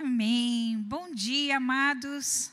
[0.00, 0.76] Amém.
[0.88, 2.50] Bom dia, amados.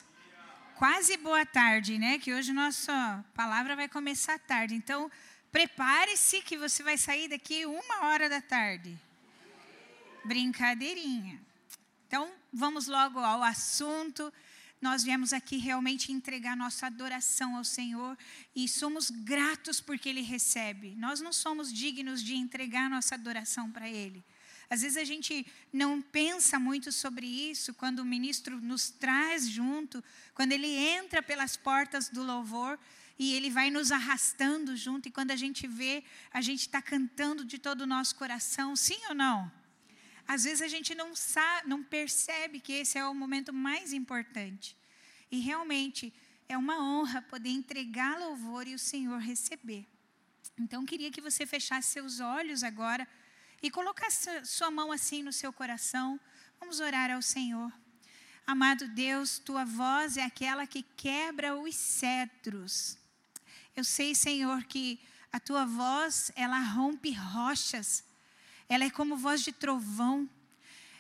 [0.76, 2.20] Quase boa tarde, né?
[2.20, 4.76] Que hoje nossa palavra vai começar tarde.
[4.76, 5.10] Então,
[5.52, 8.96] prepare-se que você vai sair daqui uma hora da tarde.
[10.24, 11.42] Brincadeirinha.
[12.08, 14.32] Então, vamos logo ao assunto.
[14.80, 18.16] Nós viemos aqui realmente entregar nossa adoração ao Senhor
[18.56, 20.96] e somos gratos porque Ele recebe.
[20.96, 24.24] Nós não somos dignos de entregar nossa adoração para Ele.
[24.72, 30.02] Às vezes a gente não pensa muito sobre isso quando o ministro nos traz junto,
[30.34, 32.80] quando ele entra pelas portas do louvor
[33.20, 37.44] e ele vai nos arrastando junto, e quando a gente vê, a gente está cantando
[37.44, 39.52] de todo o nosso coração, sim ou não?
[40.26, 44.78] Às vezes a gente não sabe, não percebe que esse é o momento mais importante.
[45.30, 46.14] E realmente
[46.48, 49.86] é uma honra poder entregar louvor e o Senhor receber.
[50.58, 53.06] Então queria que você fechasse seus olhos agora
[53.62, 54.10] e colocar
[54.44, 56.20] sua mão assim no seu coração.
[56.60, 57.72] Vamos orar ao Senhor.
[58.46, 62.98] Amado Deus, tua voz é aquela que quebra os cedros.
[63.76, 65.00] Eu sei, Senhor, que
[65.32, 68.04] a tua voz, ela rompe rochas.
[68.68, 70.30] Ela é como voz de trovão.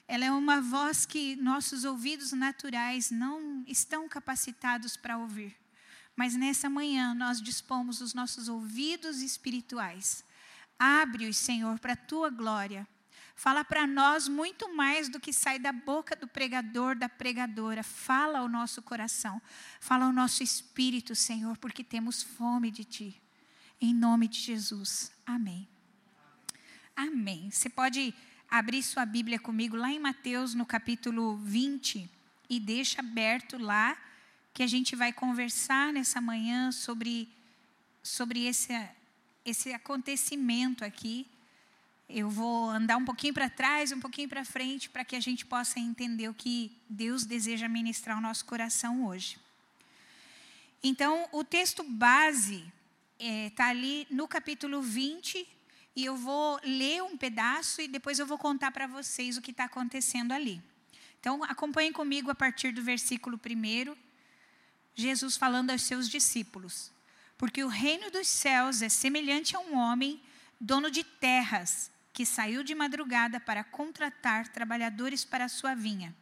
[0.08, 5.56] Ela é uma voz que nossos ouvidos naturais não estão capacitados para ouvir.
[6.16, 10.24] Mas nessa manhã nós dispomos os nossos ouvidos espirituais
[10.84, 12.88] Abre-os, Senhor, para a tua glória.
[13.36, 17.84] Fala para nós muito mais do que sai da boca do pregador, da pregadora.
[17.84, 19.40] Fala ao nosso coração.
[19.80, 23.22] Fala ao nosso espírito, Senhor, porque temos fome de ti.
[23.80, 25.12] Em nome de Jesus.
[25.24, 25.68] Amém.
[26.96, 27.52] Amém.
[27.52, 28.12] Você pode
[28.50, 32.10] abrir sua Bíblia comigo lá em Mateus, no capítulo 20,
[32.50, 33.96] e deixa aberto lá,
[34.52, 37.30] que a gente vai conversar nessa manhã sobre,
[38.02, 38.74] sobre esse
[39.46, 41.28] esse acontecimento aqui.
[42.10, 45.46] Eu vou andar um pouquinho para trás, um pouquinho para frente, para que a gente
[45.46, 49.38] possa entender o que Deus deseja ministrar ao nosso coração hoje.
[50.84, 52.66] Então, o texto base
[53.20, 55.48] está é, ali no capítulo 20,
[55.96, 59.52] e eu vou ler um pedaço e depois eu vou contar para vocês o que
[59.52, 60.62] está acontecendo ali.
[61.20, 63.96] Então, acompanhem comigo a partir do versículo 1,
[64.96, 66.92] Jesus falando aos seus discípulos.
[67.42, 70.22] Porque o reino dos céus é semelhante a um homem,
[70.60, 76.16] dono de terras, que saiu de madrugada para contratar trabalhadores para a sua vinha.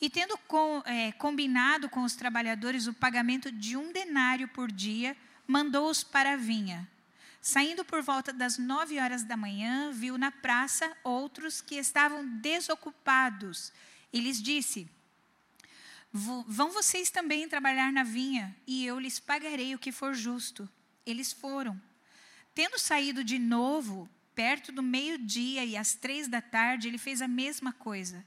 [0.00, 5.16] E tendo com, é, combinado com os trabalhadores o pagamento de um denário por dia,
[5.46, 6.90] mandou-os para a vinha.
[7.40, 13.72] Saindo por volta das nove horas da manhã, viu na praça outros que estavam desocupados
[14.12, 14.90] e lhes disse:
[16.16, 20.68] Vão vocês também trabalhar na vinha, e eu lhes pagarei o que for justo.
[21.04, 21.80] Eles foram.
[22.54, 27.28] Tendo saído de novo, perto do meio-dia e às três da tarde, ele fez a
[27.28, 28.24] mesma coisa.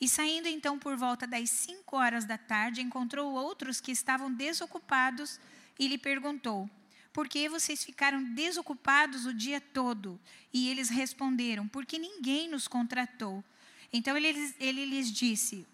[0.00, 5.40] E saindo então por volta das cinco horas da tarde, encontrou outros que estavam desocupados
[5.78, 6.70] e lhe perguntou:
[7.12, 10.20] Por que vocês ficaram desocupados o dia todo?
[10.52, 13.42] E eles responderam: Porque ninguém nos contratou.
[13.92, 15.66] Então ele, ele lhes disse: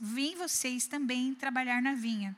[0.00, 2.36] Vim vocês também trabalhar na vinha.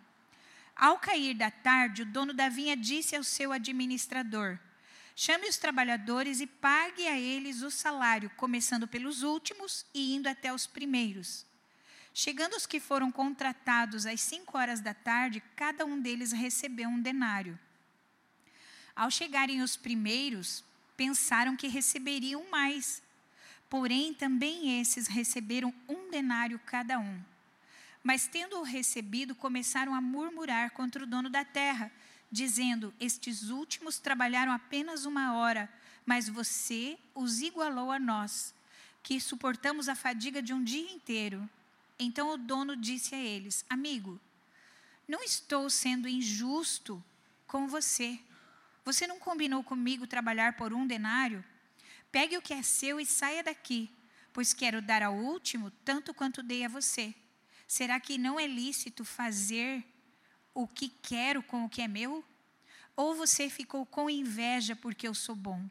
[0.75, 4.59] Ao cair da tarde, o dono da vinha disse ao seu administrador:
[5.15, 10.53] Chame os trabalhadores e pague a eles o salário, começando pelos últimos e indo até
[10.53, 11.45] os primeiros.
[12.15, 17.01] Chegando os que foram contratados às cinco horas da tarde, cada um deles recebeu um
[17.01, 17.59] denário.
[18.95, 20.63] Ao chegarem os primeiros,
[20.97, 23.02] pensaram que receberiam mais
[23.73, 27.23] Porém, também esses receberam um denário cada um.
[28.05, 31.91] Mas, tendo-o recebido, começaram a murmurar contra o dono da terra,
[32.31, 35.73] dizendo: Estes últimos trabalharam apenas uma hora,
[36.05, 38.55] mas você os igualou a nós,
[39.03, 41.49] que suportamos a fadiga de um dia inteiro.
[41.99, 44.21] Então o dono disse a eles: Amigo,
[45.09, 47.03] não estou sendo injusto
[47.47, 48.21] com você.
[48.85, 51.43] Você não combinou comigo trabalhar por um denário?
[52.13, 53.91] Pegue o que é seu e saia daqui,
[54.35, 57.15] pois quero dar ao último tanto quanto dei a você.
[57.67, 59.83] Será que não é lícito fazer
[60.53, 62.23] o que quero com o que é meu?
[62.95, 65.67] Ou você ficou com inveja porque eu sou bom?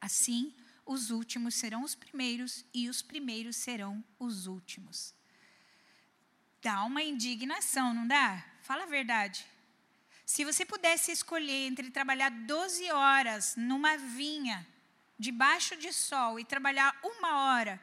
[0.00, 0.54] Assim,
[0.86, 5.14] os últimos serão os primeiros e os primeiros serão os últimos.
[6.62, 8.42] Dá uma indignação, não dá?
[8.62, 9.44] Fala a verdade.
[10.24, 14.66] Se você pudesse escolher entre trabalhar 12 horas numa vinha
[15.18, 17.80] debaixo de sol e trabalhar uma hora,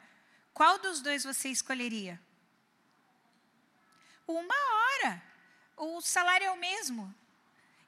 [0.52, 2.20] qual dos dois você escolheria?
[4.26, 5.22] Uma hora.
[5.76, 7.14] O salário é o mesmo.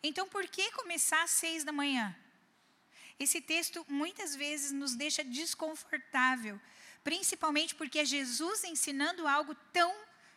[0.02, 2.16] Então, por que começar às seis da manhã?
[3.18, 6.60] Esse texto muitas vezes nos deixa desconfortável,
[7.04, 9.94] principalmente porque é Jesus ensinando algo tão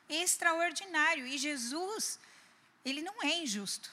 [0.08, 1.26] extraordinário.
[1.26, 2.20] E Jesus,
[2.84, 3.92] ele não é injusto.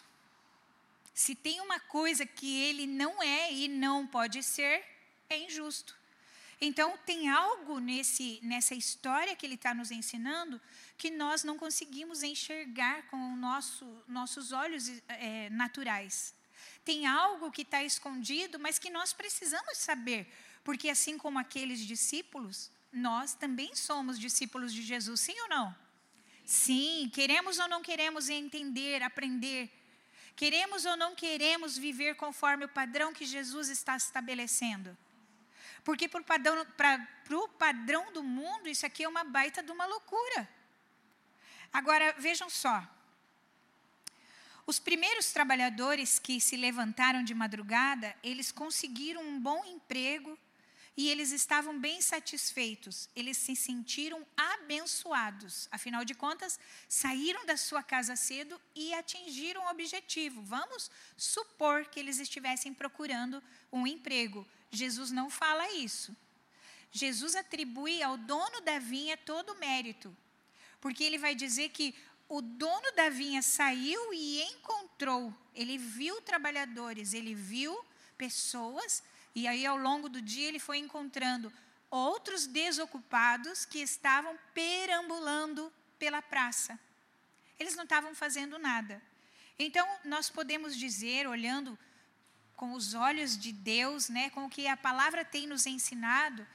[1.14, 4.84] Se tem uma coisa que ele não é e não pode ser,
[5.32, 5.96] é injusto.
[6.60, 10.60] Então, tem algo nesse, nessa história que ele está nos ensinando
[10.96, 16.32] que nós não conseguimos enxergar com nosso, nossos olhos é, naturais.
[16.84, 20.32] Tem algo que está escondido, mas que nós precisamos saber,
[20.62, 25.74] porque assim como aqueles discípulos, nós também somos discípulos de Jesus, sim ou não?
[26.44, 29.68] Sim, queremos ou não queremos entender, aprender.
[30.36, 34.96] Queremos ou não queremos viver conforme o padrão que Jesus está estabelecendo.
[35.84, 36.20] Porque para
[37.30, 40.48] o padrão do mundo, isso aqui é uma baita de uma loucura.
[41.72, 42.86] Agora, vejam só.
[44.64, 50.38] Os primeiros trabalhadores que se levantaram de madrugada, eles conseguiram um bom emprego
[50.96, 53.08] e eles estavam bem satisfeitos.
[53.16, 55.68] Eles se sentiram abençoados.
[55.72, 60.42] Afinal de contas, saíram da sua casa cedo e atingiram o objetivo.
[60.42, 63.42] Vamos supor que eles estivessem procurando
[63.72, 64.46] um emprego.
[64.72, 66.16] Jesus não fala isso.
[66.90, 70.14] Jesus atribui ao dono da vinha todo o mérito.
[70.80, 71.94] Porque ele vai dizer que
[72.28, 77.78] o dono da vinha saiu e encontrou, ele viu trabalhadores, ele viu
[78.16, 79.02] pessoas,
[79.34, 81.52] e aí ao longo do dia ele foi encontrando
[81.90, 86.80] outros desocupados que estavam perambulando pela praça.
[87.58, 89.02] Eles não estavam fazendo nada.
[89.58, 91.78] Então, nós podemos dizer, olhando
[92.62, 96.46] com os olhos de Deus, né, com o que a palavra tem nos ensinado,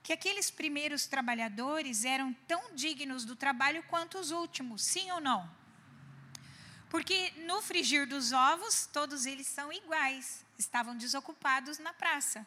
[0.00, 5.50] que aqueles primeiros trabalhadores eram tão dignos do trabalho quanto os últimos, sim ou não?
[6.88, 12.46] Porque no frigir dos ovos, todos eles são iguais, estavam desocupados na praça.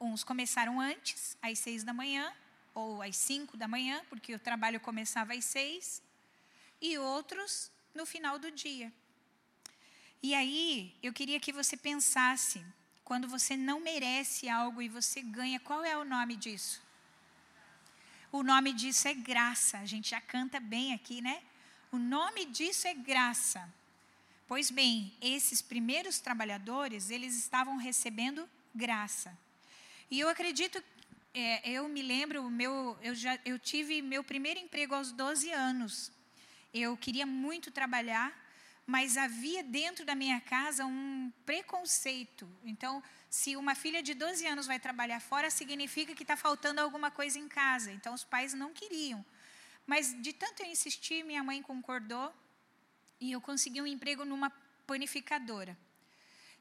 [0.00, 2.32] Uns começaram antes, às seis da manhã,
[2.72, 6.00] ou às cinco da manhã, porque o trabalho começava às seis,
[6.80, 8.92] e outros no final do dia.
[10.22, 12.64] E aí, eu queria que você pensasse,
[13.04, 16.80] quando você não merece algo e você ganha, qual é o nome disso?
[18.30, 19.78] O nome disso é graça.
[19.78, 21.42] A gente já canta bem aqui, né?
[21.90, 23.68] O nome disso é graça.
[24.46, 29.36] Pois bem, esses primeiros trabalhadores, eles estavam recebendo graça.
[30.10, 30.82] E eu acredito,
[31.32, 36.12] é, eu me lembro, meu, eu, já, eu tive meu primeiro emprego aos 12 anos.
[36.72, 38.32] Eu queria muito trabalhar,
[38.90, 42.50] mas havia dentro da minha casa um preconceito.
[42.64, 47.08] Então, se uma filha de 12 anos vai trabalhar fora, significa que está faltando alguma
[47.08, 47.92] coisa em casa.
[47.92, 49.24] Então, os pais não queriam.
[49.86, 52.34] Mas, de tanto eu insistir, minha mãe concordou
[53.20, 54.50] e eu consegui um emprego numa
[54.88, 55.78] panificadora.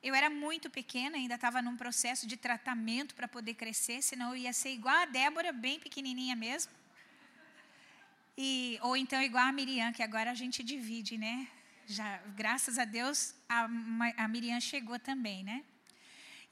[0.03, 4.37] Eu era muito pequena, ainda estava num processo de tratamento para poder crescer, senão eu
[4.37, 6.71] ia ser igual a Débora, bem pequenininha mesmo.
[8.37, 11.47] E, ou então igual a Miriam, que agora a gente divide, né?
[11.89, 13.67] Já, graças a Deus, a,
[14.17, 15.65] a Miriam chegou também, né?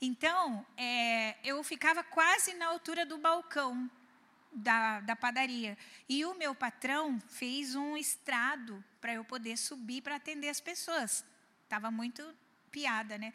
[0.02, 3.90] Então, é, eu ficava quase na altura do balcão
[4.52, 5.78] da, da padaria.
[6.10, 11.24] E o meu patrão fez um estrado para eu poder subir para atender as pessoas.
[11.64, 12.24] Estava muito
[12.72, 13.32] piada, né?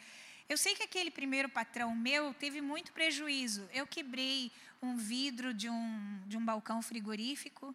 [0.49, 3.67] Eu sei que aquele primeiro patrão meu teve muito prejuízo.
[3.73, 4.51] Eu quebrei
[4.81, 7.73] um vidro de um, de um balcão frigorífico.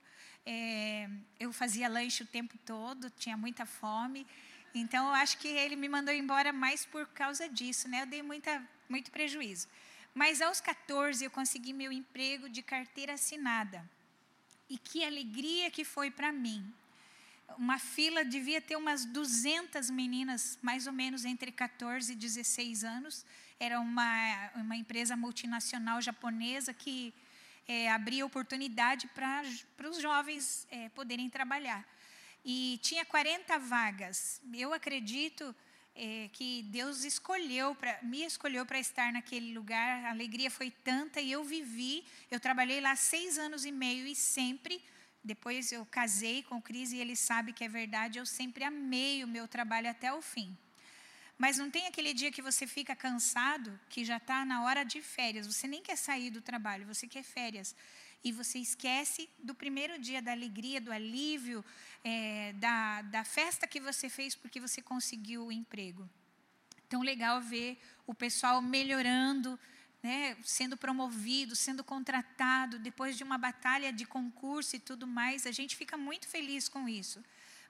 [0.50, 1.06] É,
[1.38, 4.26] eu fazia lanche o tempo todo, tinha muita fome.
[4.74, 8.00] Então, eu acho que ele me mandou embora mais por causa disso, né?
[8.00, 9.68] Eu dei muita, muito prejuízo.
[10.14, 13.84] Mas aos 14 eu consegui meu emprego de carteira assinada.
[14.70, 16.64] E que alegria que foi para mim.
[17.58, 23.26] Uma fila devia ter umas 200 meninas, mais ou menos entre 14 e 16 anos.
[23.60, 27.12] Era uma, uma empresa multinacional japonesa que
[27.68, 31.86] é, abria oportunidade para os jovens é, poderem trabalhar.
[32.42, 34.40] E tinha 40 vagas.
[34.54, 35.54] Eu acredito
[35.94, 40.06] é, que Deus escolheu pra, me escolheu para estar naquele lugar.
[40.06, 42.06] A alegria foi tanta e eu vivi.
[42.30, 44.82] Eu trabalhei lá seis anos e meio e sempre.
[45.22, 48.18] Depois eu casei com o Cris e ele sabe que é verdade.
[48.18, 50.56] Eu sempre amei o meu trabalho até o fim.
[51.38, 55.00] Mas não tem aquele dia que você fica cansado, que já está na hora de
[55.00, 55.46] férias.
[55.46, 57.76] Você nem quer sair do trabalho, você quer férias.
[58.24, 61.64] E você esquece do primeiro dia, da alegria, do alívio,
[62.02, 66.10] é, da, da festa que você fez porque você conseguiu o emprego.
[66.88, 69.58] Tão legal ver o pessoal melhorando,
[70.02, 75.46] né, sendo promovido, sendo contratado, depois de uma batalha de concurso e tudo mais.
[75.46, 77.22] A gente fica muito feliz com isso.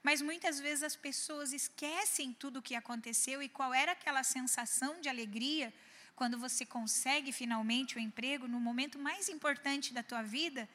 [0.02, 5.00] Mas muitas vezes as pessoas esquecem tudo o que aconteceu e qual era aquela sensação
[5.00, 5.72] de alegria
[6.14, 10.68] quando você consegue finalmente o emprego, no momento mais importante da tua vida,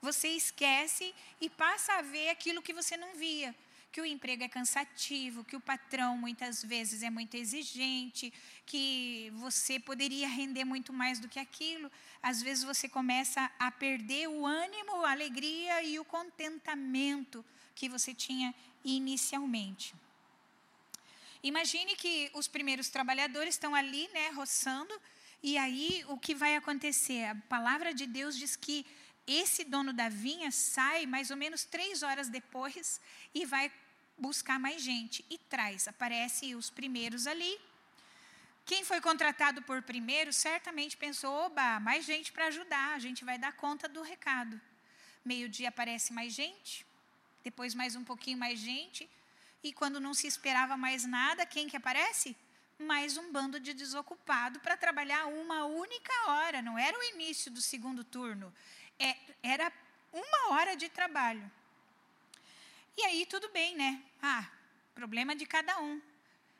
[0.00, 3.54] você esquece e passa a ver aquilo que você não via
[3.90, 8.32] que o emprego é cansativo, que o patrão muitas vezes é muito exigente,
[8.66, 11.90] que você poderia render muito mais do que aquilo.
[12.22, 17.44] Às vezes você começa a perder o ânimo, a alegria e o contentamento
[17.78, 18.52] que você tinha
[18.84, 19.94] inicialmente.
[21.42, 24.94] Imagine que os primeiros trabalhadores estão ali, né, roçando,
[25.40, 27.24] e aí o que vai acontecer?
[27.24, 28.84] A palavra de Deus diz que
[29.24, 33.00] esse dono da vinha sai mais ou menos três horas depois
[33.32, 33.70] e vai
[34.16, 35.86] buscar mais gente e traz.
[35.86, 37.54] Aparece os primeiros ali.
[38.64, 43.38] Quem foi contratado por primeiro certamente pensou: oba, mais gente para ajudar, a gente vai
[43.38, 44.60] dar conta do recado.
[45.24, 46.87] Meio-dia aparece mais gente,
[47.48, 49.08] depois mais um pouquinho mais gente,
[49.62, 52.36] e quando não se esperava mais nada, quem que aparece?
[52.78, 57.62] Mais um bando de desocupado para trabalhar uma única hora, não era o início do
[57.62, 58.52] segundo turno,
[58.98, 59.72] é, era
[60.12, 61.50] uma hora de trabalho.
[62.98, 64.02] E aí tudo bem, né?
[64.22, 64.46] Ah,
[64.94, 66.02] problema de cada um.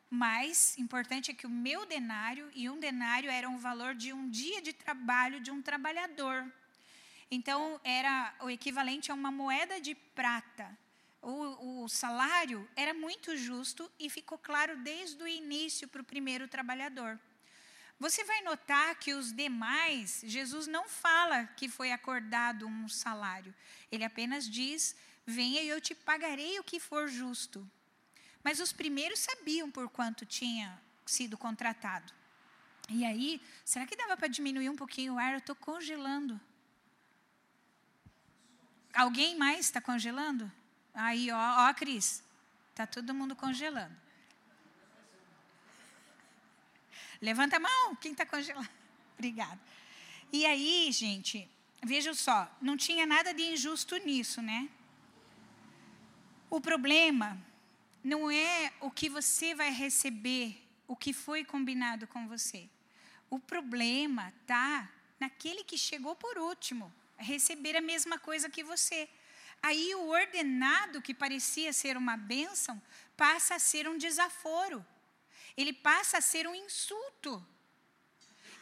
[0.08, 4.30] Mas importante é que o meu denário e um denário eram o valor de um
[4.30, 6.50] dia de trabalho de um trabalhador.
[7.30, 10.76] Então era o equivalente a uma moeda de prata.
[11.20, 16.48] O, o salário era muito justo e ficou claro desde o início para o primeiro
[16.48, 17.18] trabalhador.
[18.00, 23.52] Você vai notar que os demais, Jesus não fala que foi acordado um salário.
[23.90, 24.94] Ele apenas diz:
[25.26, 27.68] Venha e eu te pagarei o que for justo.
[28.42, 32.12] Mas os primeiros sabiam por quanto tinha sido contratado.
[32.88, 35.32] E aí, será que dava para diminuir um pouquinho o ar?
[35.32, 36.40] Eu estou congelando.
[38.94, 40.50] Alguém mais está congelando?
[40.94, 42.22] Aí, ó, ó, Cris,
[42.70, 43.96] está todo mundo congelando.
[47.20, 48.68] Levanta a mão, quem está congelado.
[49.18, 49.60] Obrigada.
[50.32, 51.48] E aí, gente,
[51.82, 54.68] vejam só, não tinha nada de injusto nisso, né?
[56.50, 57.40] O problema
[58.02, 62.68] não é o que você vai receber, o que foi combinado com você.
[63.28, 64.88] O problema está
[65.20, 69.08] naquele que chegou por último, receber a mesma coisa que você.
[69.62, 72.80] Aí o ordenado, que parecia ser uma bênção,
[73.16, 74.84] passa a ser um desaforo
[75.58, 77.44] ele passa a ser um insulto.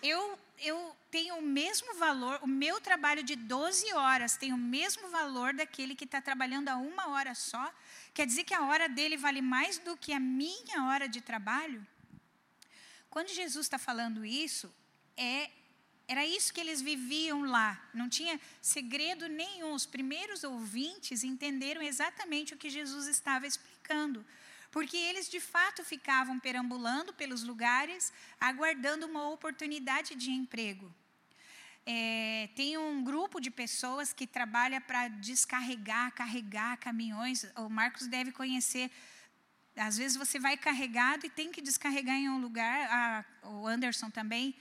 [0.03, 5.11] Eu, eu tenho o mesmo valor, o meu trabalho de 12 horas tem o mesmo
[5.11, 7.71] valor daquele que está trabalhando a uma hora só.
[8.15, 11.87] Quer dizer que a hora dele vale mais do que a minha hora de trabalho?
[13.11, 14.75] Quando Jesus está falando isso,
[15.19, 15.51] é,
[16.09, 17.89] era isso que eles viviam lá.
[17.93, 19.73] Não tinha segredo nenhum.
[19.75, 24.25] Os primeiros ouvintes entenderam exatamente o que Jesus estava explicando
[24.77, 30.95] porque eles de fato ficavam perambulando pelos lugares, aguardando uma oportunidade de emprego.
[31.87, 37.47] É, tem um grupo de pessoas que trabalha para descarregar, carregar caminhões.
[37.57, 38.91] O Marcos deve conhecer.
[39.75, 42.89] Às vezes você vai carregado e tem que descarregar em um lugar.
[42.91, 44.55] A, o Anderson também.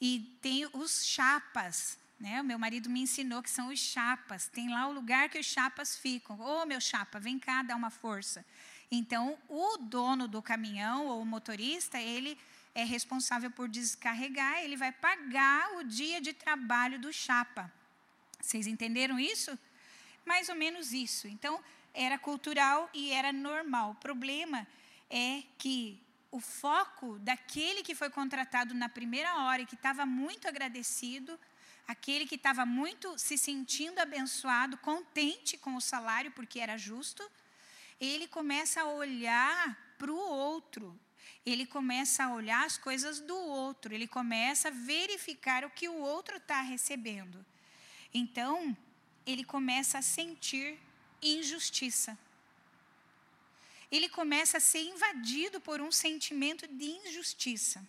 [0.00, 1.98] E tem os chapas.
[2.18, 2.40] Né?
[2.40, 4.48] O meu marido me ensinou que são os chapas.
[4.48, 6.38] Tem lá o lugar que os chapas ficam.
[6.40, 8.44] Ô, oh, meu chapa, vem cá, dá uma força.
[8.90, 12.36] Então, o dono do caminhão ou o motorista, ele
[12.74, 17.72] é responsável por descarregar, ele vai pagar o dia de trabalho do chapa.
[18.40, 19.58] Vocês entenderam isso?
[20.24, 21.28] Mais ou menos isso.
[21.28, 21.62] Então,
[21.94, 23.92] era cultural e era normal.
[23.92, 24.66] O problema
[25.08, 30.46] é que o foco daquele que foi contratado na primeira hora e que estava muito
[30.46, 31.38] agradecido,
[31.86, 37.28] aquele que estava muito se sentindo abençoado, contente com o salário porque era justo,
[38.00, 40.98] ele começa a olhar para o outro.
[41.44, 43.94] Ele começa a olhar as coisas do outro.
[43.94, 47.44] Ele começa a verificar o que o outro está recebendo.
[48.12, 48.76] Então,
[49.26, 50.78] ele começa a sentir
[51.22, 52.18] injustiça.
[53.90, 57.84] Ele começa a ser invadido por um sentimento de injustiça.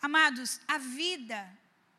[0.00, 1.50] Amados, a vida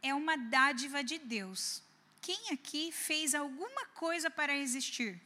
[0.01, 1.81] é uma dádiva de Deus.
[2.21, 5.19] Quem aqui fez alguma coisa para existir?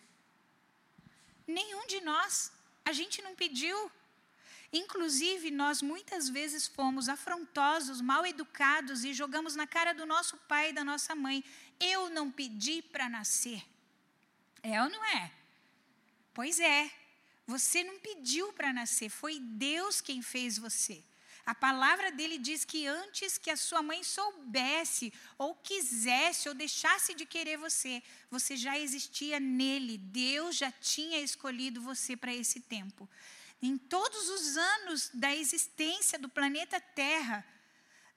[1.46, 2.52] Nenhum de nós.
[2.86, 3.92] A gente não pediu.
[4.72, 10.70] Inclusive, nós muitas vezes fomos afrontosos, mal educados e jogamos na cara do nosso pai
[10.70, 11.44] e da nossa mãe:
[11.80, 13.64] Eu não pedi para nascer.
[14.64, 15.32] É ou não é?
[16.34, 16.92] Pois é.
[17.46, 21.04] Você não pediu para nascer, foi Deus quem fez você.
[21.46, 27.14] A palavra dele diz que antes que a sua mãe soubesse, ou quisesse, ou deixasse
[27.14, 29.98] de querer você, você já existia nele.
[29.98, 33.10] Deus já tinha escolhido você para esse tempo.
[33.62, 37.46] Em todos os anos da existência do planeta Terra,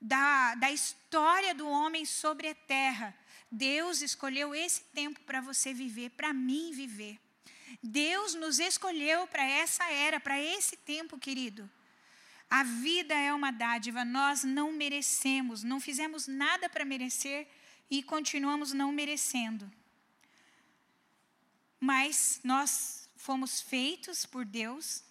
[0.01, 3.17] da, da história do homem sobre a terra.
[3.51, 7.19] Deus escolheu esse tempo para você viver, para mim viver.
[7.83, 11.69] Deus nos escolheu para essa era, para esse tempo, querido.
[12.49, 17.49] A vida é uma dádiva, nós não merecemos, não fizemos nada para merecer
[17.91, 19.71] e continuamos não merecendo.
[21.81, 25.03] Mas nós fomos feitos por Deus,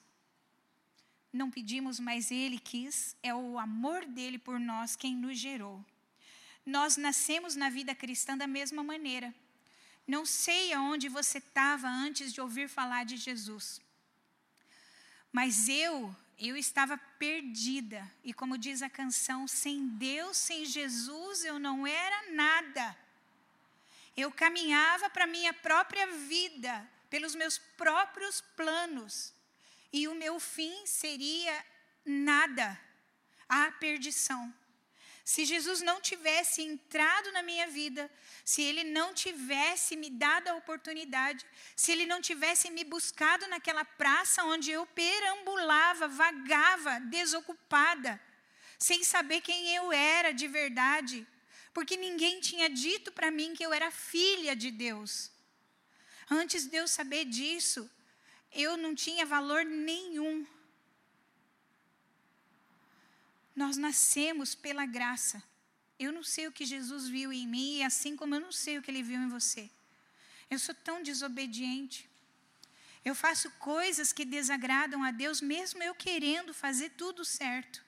[1.31, 5.85] não pedimos, mas Ele quis, é o amor dele por nós quem nos gerou.
[6.65, 9.35] Nós nascemos na vida cristã da mesma maneira.
[10.07, 13.81] Não sei aonde você estava antes de ouvir falar de Jesus.
[15.31, 18.09] Mas eu, eu estava perdida.
[18.23, 22.97] E como diz a canção, sem Deus, sem Jesus, eu não era nada.
[24.15, 29.33] Eu caminhava para a minha própria vida, pelos meus próprios planos.
[29.91, 31.65] E o meu fim seria
[32.05, 32.79] nada,
[33.49, 34.53] a perdição.
[35.25, 38.11] Se Jesus não tivesse entrado na minha vida,
[38.45, 41.43] se ele não tivesse me dado a oportunidade,
[41.75, 48.21] se ele não tivesse me buscado naquela praça onde eu perambulava, vagava, desocupada,
[48.77, 51.25] sem saber quem eu era de verdade,
[51.73, 55.31] porque ninguém tinha dito para mim que eu era filha de Deus.
[56.29, 57.89] Antes de eu saber disso,
[58.53, 60.45] eu não tinha valor nenhum.
[63.55, 65.41] Nós nascemos pela graça.
[65.97, 68.81] Eu não sei o que Jesus viu em mim, assim como eu não sei o
[68.81, 69.69] que ele viu em você.
[70.49, 72.09] Eu sou tão desobediente.
[73.03, 77.85] Eu faço coisas que desagradam a Deus, mesmo eu querendo fazer tudo certo.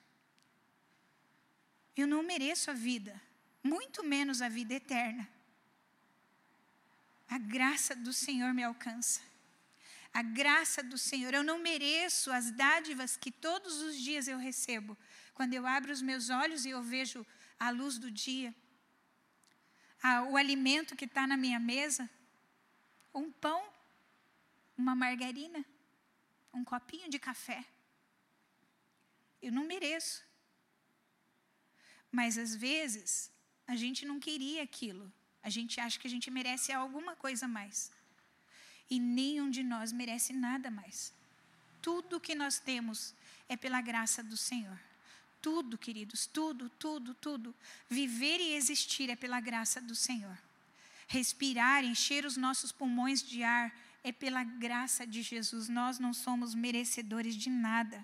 [1.96, 3.20] Eu não mereço a vida,
[3.64, 5.28] muito menos a vida eterna.
[7.28, 9.20] A graça do Senhor me alcança.
[10.14, 11.34] A graça do Senhor.
[11.34, 14.98] Eu não mereço as dádivas que todos os dias eu recebo,
[15.38, 17.20] quando eu abro os meus olhos e eu vejo
[17.60, 18.52] a luz do dia,
[20.02, 22.10] a, o alimento que está na minha mesa,
[23.14, 23.62] um pão,
[24.76, 25.64] uma margarina,
[26.52, 27.64] um copinho de café.
[29.40, 30.26] Eu não mereço.
[32.12, 33.32] Mas às vezes,
[33.68, 35.06] a gente não queria aquilo.
[35.44, 37.92] A gente acha que a gente merece alguma coisa mais.
[38.90, 41.14] E nenhum de nós merece nada mais.
[41.80, 43.14] Tudo que nós temos
[43.48, 44.87] é pela graça do Senhor.
[45.48, 47.56] Tudo, queridos, tudo, tudo, tudo.
[47.90, 50.38] Viver e existir é pela graça do Senhor.
[51.08, 55.70] Respirar, encher os nossos pulmões de ar é pela graça de Jesus.
[55.70, 58.04] Nós não somos merecedores de nada.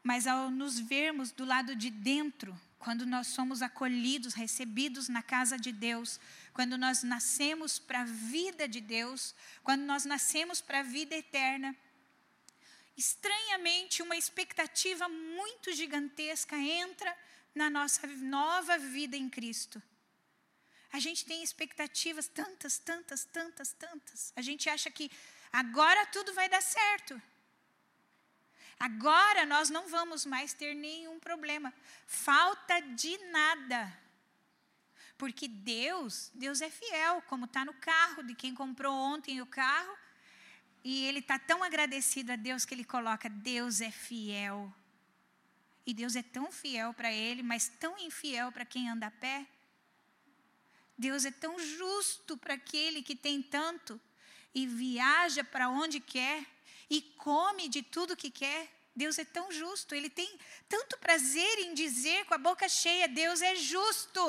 [0.00, 5.58] Mas ao nos vermos do lado de dentro, quando nós somos acolhidos, recebidos na casa
[5.58, 6.20] de Deus,
[6.52, 11.74] quando nós nascemos para a vida de Deus, quando nós nascemos para a vida eterna,
[13.00, 17.16] estranhamente, uma expectativa muito gigantesca entra
[17.54, 19.82] na nossa nova vida em Cristo.
[20.92, 24.32] A gente tem expectativas tantas, tantas, tantas, tantas.
[24.36, 25.10] A gente acha que
[25.50, 27.20] agora tudo vai dar certo.
[28.78, 31.72] Agora nós não vamos mais ter nenhum problema.
[32.06, 33.80] Falta de nada.
[35.16, 39.96] Porque Deus, Deus é fiel, como está no carro de quem comprou ontem o carro.
[40.82, 44.72] E ele está tão agradecido a Deus que ele coloca: Deus é fiel.
[45.86, 49.46] E Deus é tão fiel para ele, mas tão infiel para quem anda a pé.
[50.96, 54.00] Deus é tão justo para aquele que tem tanto
[54.54, 56.46] e viaja para onde quer
[56.88, 58.68] e come de tudo que quer.
[59.02, 60.30] Deus é tão justo, ele tem
[60.68, 64.22] tanto prazer em dizer com a boca cheia: Deus é justo.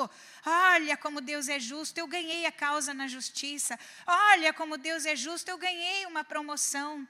[0.46, 3.78] Olha como Deus é justo, eu ganhei a causa na justiça.
[4.06, 7.06] Olha como Deus é justo, eu ganhei uma promoção.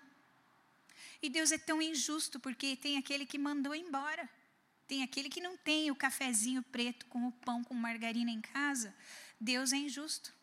[1.23, 4.29] E Deus é tão injusto porque tem aquele que mandou embora.
[4.89, 8.93] Tem aquele que não tem o cafezinho preto com o pão com margarina em casa.
[9.41, 10.35] Deus é injusto.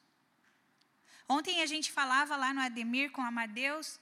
[1.28, 4.00] Ontem a gente falava lá no Ademir com Amadeus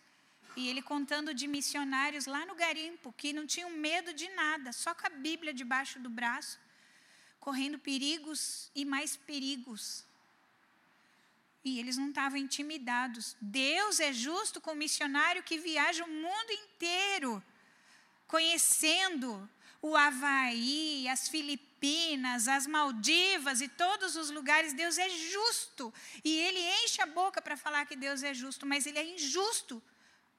[0.58, 4.92] e ele contando de missionários lá no garimpo, que não tinham medo de nada, só
[4.96, 6.60] com a Bíblia debaixo do braço,
[7.40, 10.04] correndo perigos e mais perigos.
[11.64, 13.38] E eles não estavam intimidados.
[13.40, 17.44] Deus é justo com o missionário que viaja o mundo inteiro,
[18.26, 19.48] conhecendo
[19.80, 24.74] o Havaí, as Filipinas, as Maldivas e todos os lugares.
[24.74, 25.94] Deus é justo.
[26.24, 29.84] E ele enche a boca para falar que Deus é justo, mas ele é injusto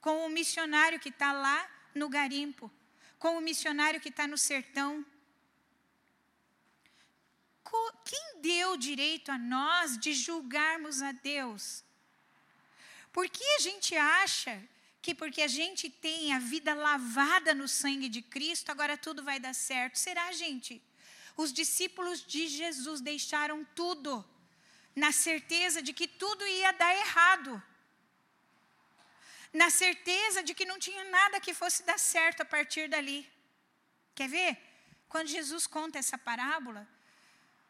[0.01, 2.71] com o missionário que está lá no garimpo,
[3.19, 5.05] com o missionário que está no sertão.
[8.05, 11.85] Quem deu direito a nós de julgarmos a Deus?
[13.13, 14.67] Por que a gente acha
[15.03, 19.39] que porque a gente tem a vida lavada no sangue de Cristo, agora tudo vai
[19.39, 19.97] dar certo.
[19.97, 20.83] Será, gente?
[21.37, 24.25] Os discípulos de Jesus deixaram tudo
[24.95, 27.63] na certeza de que tudo ia dar errado.
[29.53, 33.31] Na certeza de que não tinha nada que fosse dar certo a partir dali.
[34.15, 34.59] Quer ver?
[35.09, 36.87] Quando Jesus conta essa parábola,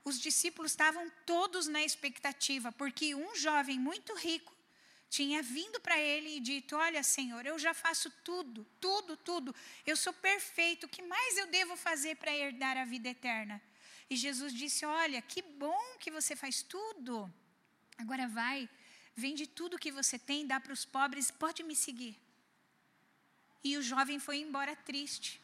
[0.04, 4.56] os discípulos estavam todos na expectativa, porque um jovem muito rico
[5.08, 9.54] tinha vindo para ele e dito: Olha, Senhor, eu já faço tudo, tudo, tudo.
[9.86, 10.84] Eu sou perfeito.
[10.84, 13.60] O que mais eu devo fazer para herdar a vida eterna?
[14.10, 17.32] E Jesus disse: Olha, que bom que você faz tudo.
[17.96, 18.68] Agora vai,
[19.24, 22.16] vende tudo que você tem, dá para os pobres, pode me seguir.
[23.64, 25.40] E o jovem foi embora triste.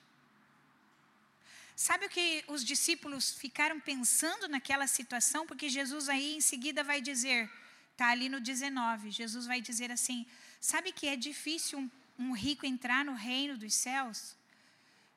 [1.74, 5.44] Sabe o que os discípulos ficaram pensando naquela situação?
[5.44, 7.50] Porque Jesus aí em seguida vai dizer:
[7.90, 9.10] Está ali no 19.
[9.10, 10.24] Jesus vai dizer assim:
[10.60, 11.90] Sabe que é difícil um,
[12.26, 14.37] um rico entrar no reino dos céus?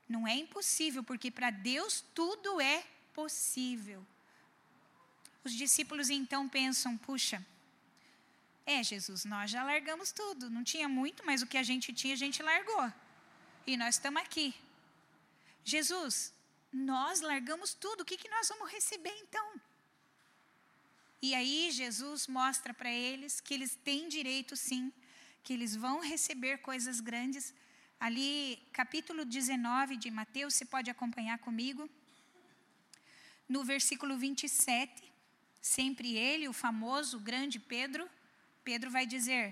[0.09, 4.03] Não é impossível, porque para Deus tudo é possível.
[5.43, 7.45] Os discípulos então pensam: puxa,
[8.67, 10.49] é Jesus, nós já largamos tudo.
[10.49, 12.91] Não tinha muito, mas o que a gente tinha, a gente largou.
[13.65, 14.53] E nós estamos aqui.
[15.63, 16.33] Jesus,
[16.71, 19.47] nós largamos tudo, o que, que nós vamos receber então?
[21.21, 24.91] E aí Jesus mostra para eles que eles têm direito sim,
[25.43, 27.53] que eles vão receber coisas grandes.
[27.99, 31.89] Ali, capítulo 19 de Mateus, você pode acompanhar comigo.
[33.47, 35.09] No versículo 27,
[35.61, 38.07] sempre ele, o famoso grande Pedro,
[38.69, 39.45] Pedro vai dizer: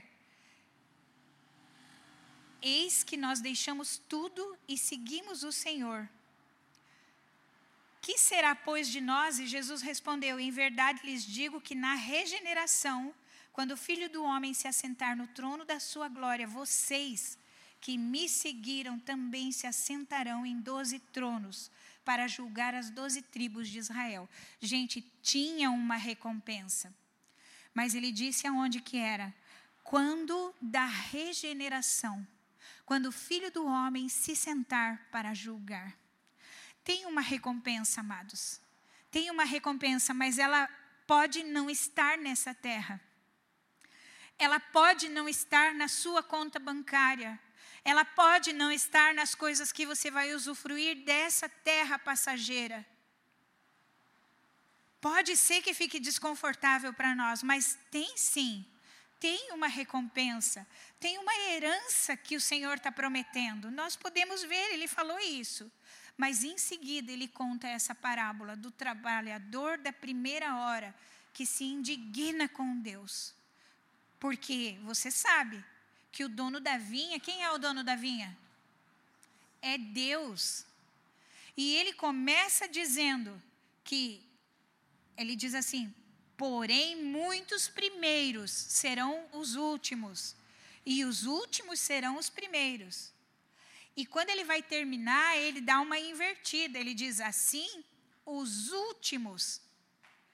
[2.62, 6.02] Eis que nós deixamos tudo e seguimos o Senhor
[8.06, 9.40] que será, pois, de nós?
[9.40, 13.12] E Jesus respondeu: Em verdade lhes digo que na regeneração,
[13.52, 17.36] quando o filho do homem se assentar no trono da sua glória, vocês
[17.82, 21.72] que me seguiram também se assentarão em doze tronos
[22.04, 24.30] para julgar as doze tribos de Israel.
[24.62, 26.94] Gente, tinha uma recompensa.
[27.76, 29.32] Mas ele disse aonde que era?
[29.84, 32.28] Quando da regeneração,
[32.84, 35.96] quando o filho do homem se sentar para julgar
[36.86, 38.62] tem uma recompensa, amados.
[39.10, 40.70] Tem uma recompensa, mas ela
[41.08, 43.02] pode não estar nessa terra.
[44.38, 47.40] Ela pode não estar na sua conta bancária.
[47.84, 52.86] Ela pode não estar nas coisas que você vai usufruir dessa terra passageira.
[55.06, 58.66] Pode ser que fique desconfortável para nós, mas tem sim.
[59.20, 60.66] Tem uma recompensa,
[61.00, 63.70] tem uma herança que o Senhor está prometendo.
[63.70, 65.72] Nós podemos ver, ele falou isso.
[66.18, 70.92] Mas em seguida ele conta essa parábola do trabalhador da primeira hora
[71.32, 73.32] que se indigna com Deus.
[74.20, 75.64] Porque você sabe
[76.12, 78.36] que o dono da vinha, quem é o dono da vinha?
[79.62, 80.66] É Deus.
[81.56, 83.40] E ele começa dizendo
[83.84, 84.25] que,
[85.18, 85.94] ele diz assim:
[86.38, 90.36] porém, muitos primeiros serão os últimos,
[90.86, 93.14] e os últimos serão os primeiros.
[93.96, 96.78] E quando ele vai terminar, ele dá uma invertida.
[96.78, 97.84] Ele diz assim:
[98.26, 99.62] os últimos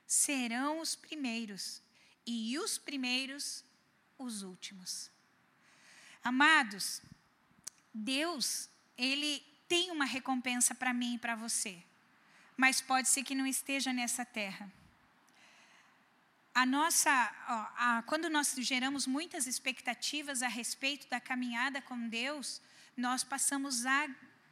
[0.07, 1.81] serão os primeiros,
[2.25, 3.63] e os primeiros
[4.17, 5.09] os últimos.
[6.23, 7.01] Amados,
[7.93, 11.83] Deus, ele tem uma recompensa para mim e para você,
[12.61, 14.71] mas pode ser que não esteja nessa terra.
[16.53, 17.11] A nossa,
[17.49, 22.61] ó, a, quando nós geramos muitas expectativas a respeito da caminhada com Deus,
[22.95, 24.07] nós passamos a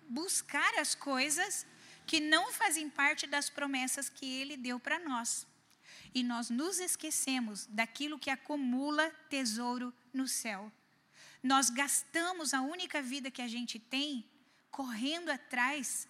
[0.09, 1.67] buscar as coisas
[2.07, 5.45] que não fazem parte das promessas que ele deu para nós.
[6.11, 10.71] E nós nos esquecemos daquilo que acumula tesouro no céu.
[11.43, 14.27] Nós gastamos a única vida que a gente tem
[14.71, 16.07] correndo atrás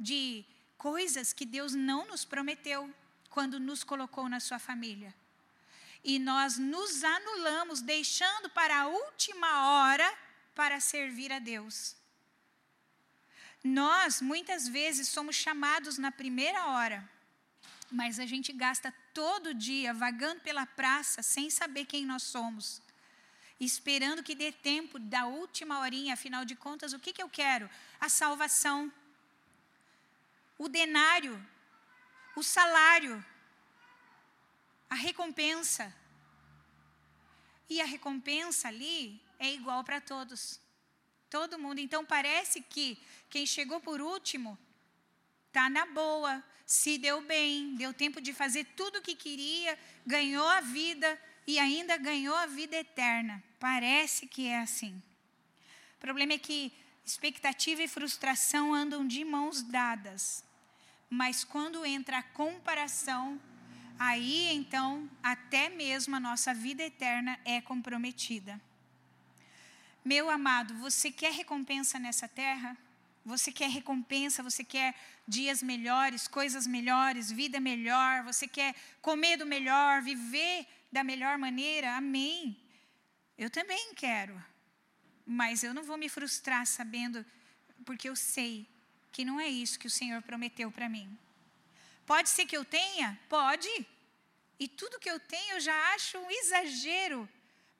[0.00, 0.46] de
[0.78, 2.92] coisas que Deus não nos prometeu
[3.30, 5.14] quando nos colocou na sua família.
[6.02, 10.18] E nós nos anulamos, deixando para a última hora
[10.54, 11.96] para servir a Deus.
[13.62, 17.08] Nós, muitas vezes, somos chamados na primeira hora,
[17.90, 22.80] mas a gente gasta todo dia vagando pela praça sem saber quem nós somos,
[23.58, 27.68] esperando que dê tempo da última horinha, afinal de contas, o que, que eu quero?
[28.00, 28.92] A salvação,
[30.58, 31.44] o denário,
[32.34, 33.24] o salário,
[34.88, 35.94] a recompensa.
[37.68, 40.60] E a recompensa ali é igual para todos.
[41.28, 41.80] Todo mundo.
[41.80, 44.56] Então parece que quem chegou por último
[45.48, 50.46] está na boa, se deu bem, deu tempo de fazer tudo o que queria, ganhou
[50.46, 53.42] a vida e ainda ganhou a vida eterna.
[53.58, 55.02] Parece que é assim.
[55.98, 56.72] problema é que
[57.04, 60.45] expectativa e frustração andam de mãos dadas.
[61.08, 63.40] Mas quando entra a comparação,
[63.98, 68.60] aí então até mesmo a nossa vida eterna é comprometida.
[70.04, 72.76] Meu amado, você quer recompensa nessa terra?
[73.24, 74.94] Você quer recompensa, você quer
[75.26, 81.96] dias melhores, coisas melhores, vida melhor, você quer comer do melhor, viver da melhor maneira?
[81.96, 82.56] Amém.
[83.36, 84.40] Eu também quero.
[85.26, 87.26] Mas eu não vou me frustrar sabendo,
[87.84, 88.68] porque eu sei
[89.16, 91.08] que não é isso que o Senhor prometeu para mim.
[92.04, 93.18] Pode ser que eu tenha?
[93.30, 93.70] Pode.
[94.58, 97.26] E tudo que eu tenho eu já acho um exagero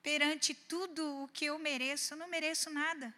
[0.03, 2.15] perante tudo o que eu mereço.
[2.15, 3.15] Eu não mereço nada.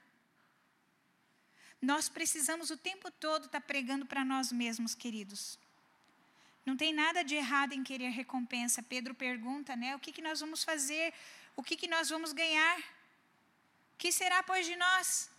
[1.80, 5.56] Nós precisamos o tempo todo estar tá pregando para nós mesmos, queridos.
[6.66, 8.82] Não tem nada de errado em querer recompensa.
[8.82, 9.94] Pedro pergunta, né?
[9.94, 11.14] O que, que nós vamos fazer?
[11.54, 12.78] O que, que nós vamos ganhar?
[12.80, 15.30] O que será, pois, de nós?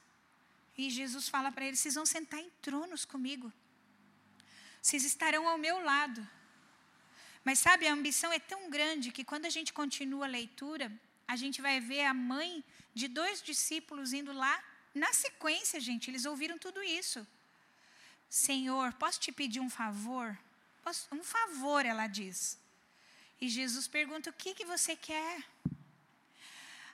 [0.81, 3.51] E Jesus fala para ele: vocês vão sentar em tronos comigo.
[4.81, 6.21] Vocês estarão ao meu lado.
[7.43, 10.85] Mas sabe, a ambição é tão grande que quando a gente continua a leitura,
[11.27, 12.63] a gente vai ver a mãe
[12.93, 14.55] de dois discípulos indo lá
[14.95, 17.27] na sequência, gente, eles ouviram tudo isso.
[18.29, 20.37] Senhor, posso te pedir um favor?
[20.81, 22.57] Posso, um favor, ela diz.
[23.41, 25.43] E Jesus pergunta: O que, que você quer?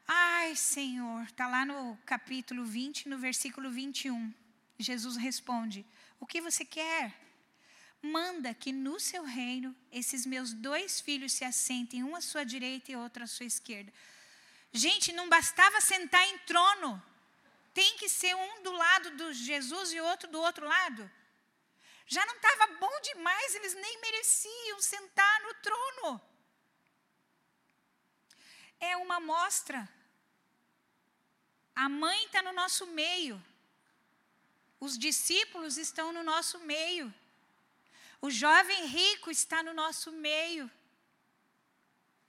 [0.08, 4.34] Ai, Senhor, está lá no capítulo 20, no versículo 21.
[4.78, 5.86] Jesus responde:
[6.20, 7.14] O que você quer?
[8.02, 12.92] Manda que no seu reino esses meus dois filhos se assentem, um à sua direita
[12.92, 13.92] e outro à sua esquerda.
[14.72, 17.02] Gente, não bastava sentar em trono
[17.76, 21.12] tem que ser um do lado de Jesus e outro do outro lado.
[22.08, 26.22] Já não estava bom demais, eles nem mereciam sentar no trono.
[28.80, 29.90] É uma mostra.
[31.76, 33.44] A mãe está no nosso meio.
[34.80, 37.14] Os discípulos estão no nosso meio.
[38.22, 40.70] O jovem rico está no nosso meio.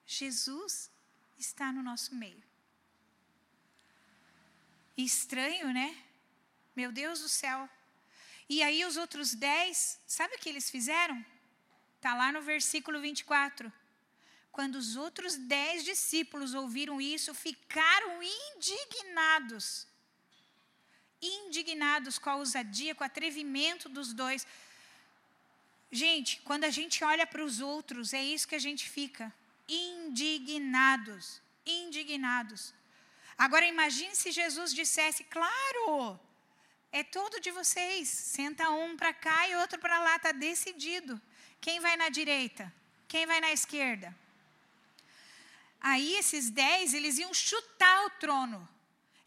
[0.05, 0.91] Jesus
[1.39, 2.43] está no nosso meio.
[4.97, 5.97] Estranho, né?
[6.75, 7.69] Meu Deus do céu.
[8.49, 11.25] E aí os outros dez, sabe o que eles fizeram?
[11.97, 13.73] Está lá no versículo 24.
[14.57, 19.87] Quando os outros dez discípulos ouviram isso, ficaram indignados.
[21.21, 24.47] Indignados com a ousadia, com o atrevimento dos dois.
[25.92, 29.31] Gente, quando a gente olha para os outros, é isso que a gente fica.
[29.69, 31.42] Indignados.
[31.66, 32.73] Indignados.
[33.37, 36.19] Agora imagine se Jesus dissesse: Claro,
[36.90, 38.09] é todo de vocês.
[38.09, 41.21] Senta um para cá e outro para lá, está decidido.
[41.61, 42.73] Quem vai na direita?
[43.07, 44.16] Quem vai na esquerda?
[45.81, 48.69] Aí esses dez, eles iam chutar o trono.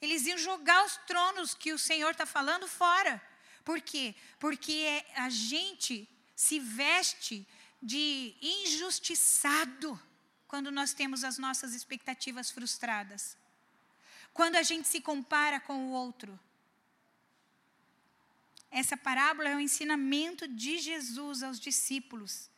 [0.02, 3.22] Eles iam jogar os tronos que o Senhor está falando fora.
[3.64, 4.16] Por quê?
[4.40, 7.48] Porque a gente se veste
[7.82, 10.00] de injustiçado
[10.48, 13.38] quando nós temos as nossas expectativas frustradas
[14.40, 16.40] quando a gente se compara com o outro.
[18.72, 22.50] Essa parábola é o ensinamento de Jesus aos discípulos,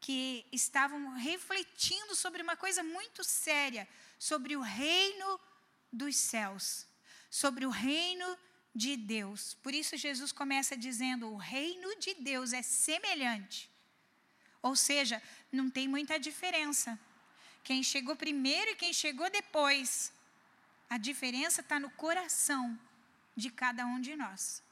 [0.00, 5.40] que estavam refletindo sobre uma coisa muito séria, sobre o reino
[5.92, 6.86] dos céus,
[7.30, 8.38] sobre o reino
[8.74, 9.54] de Deus.
[9.62, 13.70] Por isso Jesus começa dizendo: o reino de Deus é semelhante.
[14.62, 16.98] Ou seja, não tem muita diferença.
[17.62, 20.12] Quem chegou primeiro e quem chegou depois
[20.88, 22.78] a diferença está no coração
[23.36, 24.62] de cada um de nós.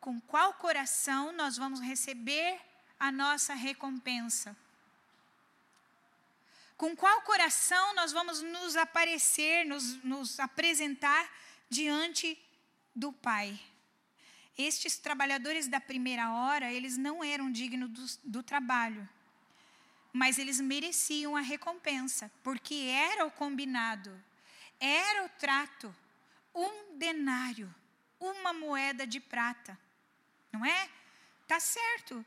[0.00, 2.60] Com qual coração nós vamos receber
[2.98, 4.56] a nossa recompensa?
[6.76, 11.30] Com qual coração nós vamos nos aparecer, nos, nos apresentar
[11.68, 12.38] diante
[12.94, 13.58] do Pai?
[14.58, 19.08] Estes trabalhadores da primeira hora, eles não eram dignos do, do trabalho,
[20.12, 24.22] mas eles mereciam a recompensa, porque era o combinado
[24.80, 25.94] era o trato,
[26.54, 27.72] um denário,
[28.20, 29.78] uma moeda de prata.
[30.52, 30.88] Não é?
[31.46, 32.24] Tá certo.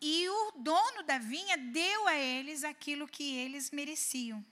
[0.00, 4.44] E o dono da vinha deu a eles aquilo que eles mereciam.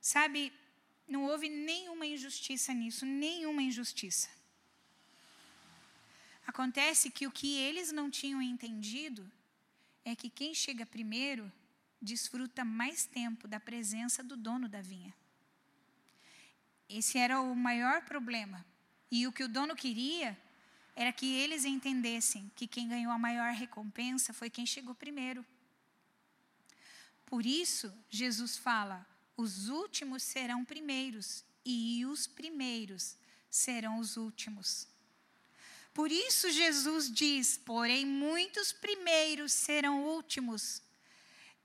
[0.00, 0.52] Sabe,
[1.06, 4.28] não houve nenhuma injustiça nisso, nenhuma injustiça.
[6.46, 9.30] Acontece que o que eles não tinham entendido
[10.04, 11.52] é que quem chega primeiro
[12.00, 15.14] desfruta mais tempo da presença do dono da vinha.
[16.88, 18.64] Esse era o maior problema.
[19.10, 20.36] E o que o dono queria
[20.94, 25.44] era que eles entendessem que quem ganhou a maior recompensa foi quem chegou primeiro.
[27.24, 33.16] Por isso, Jesus fala: os últimos serão primeiros, e os primeiros
[33.50, 34.86] serão os últimos.
[35.94, 40.82] Por isso Jesus diz: porém, muitos primeiros serão últimos,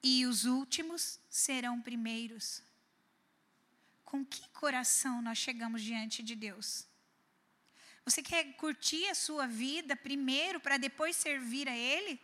[0.02, 2.62] e os últimos serão primeiros.
[4.06, 6.88] Com que coração nós chegamos diante de Deus?
[8.08, 12.18] Você quer curtir a sua vida primeiro para depois servir a Ele?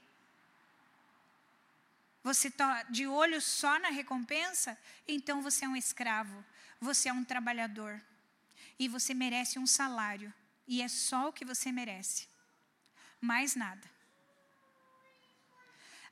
[2.23, 4.79] Você está de olho só na recompensa?
[5.05, 6.41] Então você é um escravo,
[6.79, 8.01] você é um trabalhador
[8.79, 10.33] e você merece um salário.
[10.65, 12.29] E é só o que você merece.
[13.19, 13.85] Mais nada.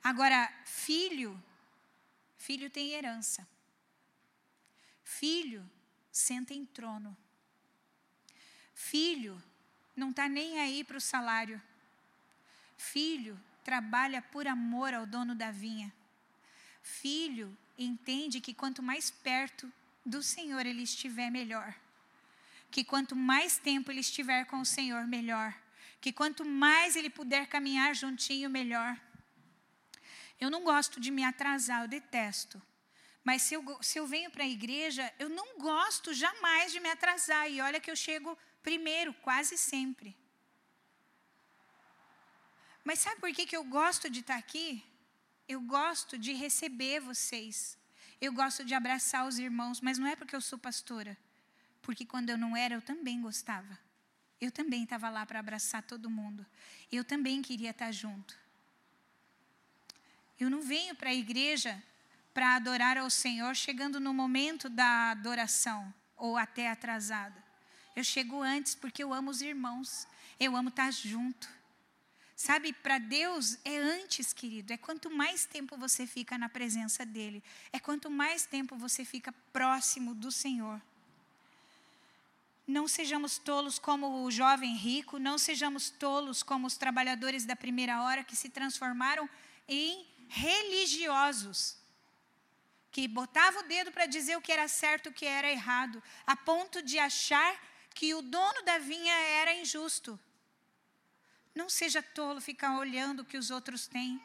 [0.04, 1.42] Agora, filho,
[2.36, 3.48] filho tem herança.
[5.02, 5.66] Filho
[6.10, 7.16] senta em trono.
[8.74, 9.42] Filho
[9.96, 11.60] não está nem aí para o salário.
[12.76, 15.92] Filho trabalha por amor ao dono da vinha.
[16.82, 19.72] Filho entende que quanto mais perto
[20.04, 21.74] do Senhor ele estiver, melhor
[22.72, 25.54] que quanto mais tempo ele estiver com o Senhor, melhor.
[26.00, 28.98] Que quanto mais ele puder caminhar juntinho, melhor.
[30.40, 32.60] Eu não gosto de me atrasar, eu detesto.
[33.22, 36.88] Mas se eu, se eu venho para a igreja, eu não gosto jamais de me
[36.88, 37.48] atrasar.
[37.50, 40.16] E olha que eu chego primeiro, quase sempre.
[42.84, 44.84] Mas sabe por que, que eu gosto de estar aqui?
[45.48, 47.78] Eu gosto de receber vocês.
[48.20, 51.16] Eu gosto de abraçar os irmãos, mas não é porque eu sou pastora
[51.82, 53.78] porque quando eu não era, eu também gostava.
[54.40, 56.46] Eu também estava lá para abraçar todo mundo.
[56.90, 58.38] Eu também queria estar junto.
[60.38, 61.82] Eu não venho para a igreja
[62.32, 67.42] para adorar ao Senhor chegando no momento da adoração ou até atrasada.
[67.94, 70.06] Eu chego antes porque eu amo os irmãos.
[70.38, 71.48] Eu amo estar junto.
[72.34, 74.72] Sabe, para Deus é antes, querido.
[74.72, 77.42] É quanto mais tempo você fica na presença dEle.
[77.72, 80.80] É quanto mais tempo você fica próximo do Senhor.
[82.66, 88.02] Não sejamos tolos como o jovem rico, não sejamos tolos como os trabalhadores da primeira
[88.02, 89.28] hora que se transformaram
[89.68, 91.76] em religiosos,
[92.90, 96.02] que botavam o dedo para dizer o que era certo e o que era errado,
[96.26, 97.54] a ponto de achar
[97.94, 100.18] que o dono da vinha era injusto.
[101.54, 104.20] Não seja tolo ficar olhando o que os outros têm.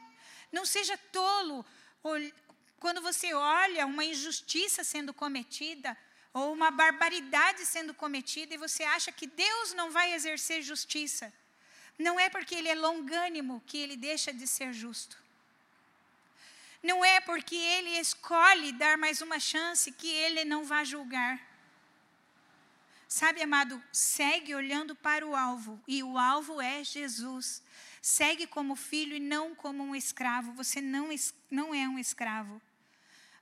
[0.52, 1.66] Não seja tolo
[2.80, 5.98] quando você olha uma injustiça sendo cometida,
[6.34, 11.34] ou uma barbaridade sendo cometida e você acha que Deus não vai exercer justiça.
[11.98, 15.18] Não é porque Ele é longânimo que Ele deixa de ser justo.
[16.84, 21.42] Não é porque Ele escolhe dar mais uma chance que Ele não vai julgar.
[23.08, 27.64] Sabe, amado, segue olhando para o alvo, e o alvo é Jesus.
[28.02, 30.52] Segue como filho e não como um escravo.
[30.54, 31.10] Você não,
[31.50, 32.62] não é um escravo.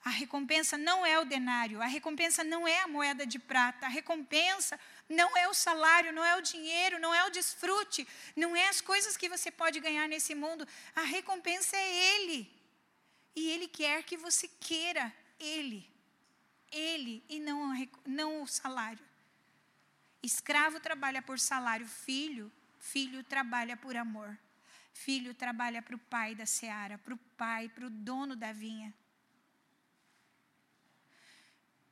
[0.03, 3.89] A recompensa não é o denário, a recompensa não é a moeda de prata, a
[3.89, 8.67] recompensa não é o salário, não é o dinheiro, não é o desfrute, não é
[8.67, 10.67] as coisas que você pode ganhar nesse mundo.
[10.95, 12.47] A recompensa é Ele.
[13.35, 15.89] E Ele quer que você queira Ele.
[16.71, 17.73] Ele e não,
[18.05, 19.14] não o salário.
[20.25, 24.35] Escravo trabalha por salário, filho, filho trabalha por amor.
[24.91, 28.91] Filho trabalha para o pai da seara, para o pai, para o dono da vinha.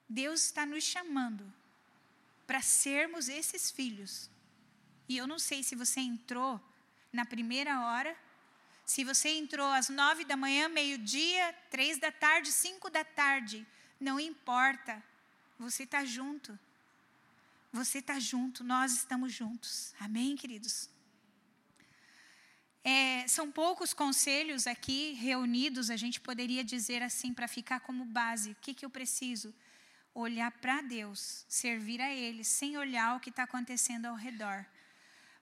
[0.10, 1.46] Deus está nos chamando
[2.48, 4.32] para sermos esses filhos.
[5.08, 6.60] E eu não sei se você entrou
[7.12, 8.18] na primeira hora,
[8.84, 13.64] se você entrou às nove da manhã, meio-dia, três da tarde, cinco da tarde,
[14.00, 15.04] não importa,
[15.60, 16.58] você está junto.
[17.74, 19.94] Você está junto, nós estamos juntos.
[20.00, 20.90] Amém, queridos?
[22.84, 28.52] É, são poucos conselhos aqui reunidos, a gente poderia dizer assim, para ficar como base.
[28.52, 29.54] O que, que eu preciso?
[30.14, 34.66] olhar para Deus, servir a Ele, sem olhar o que está acontecendo ao redor.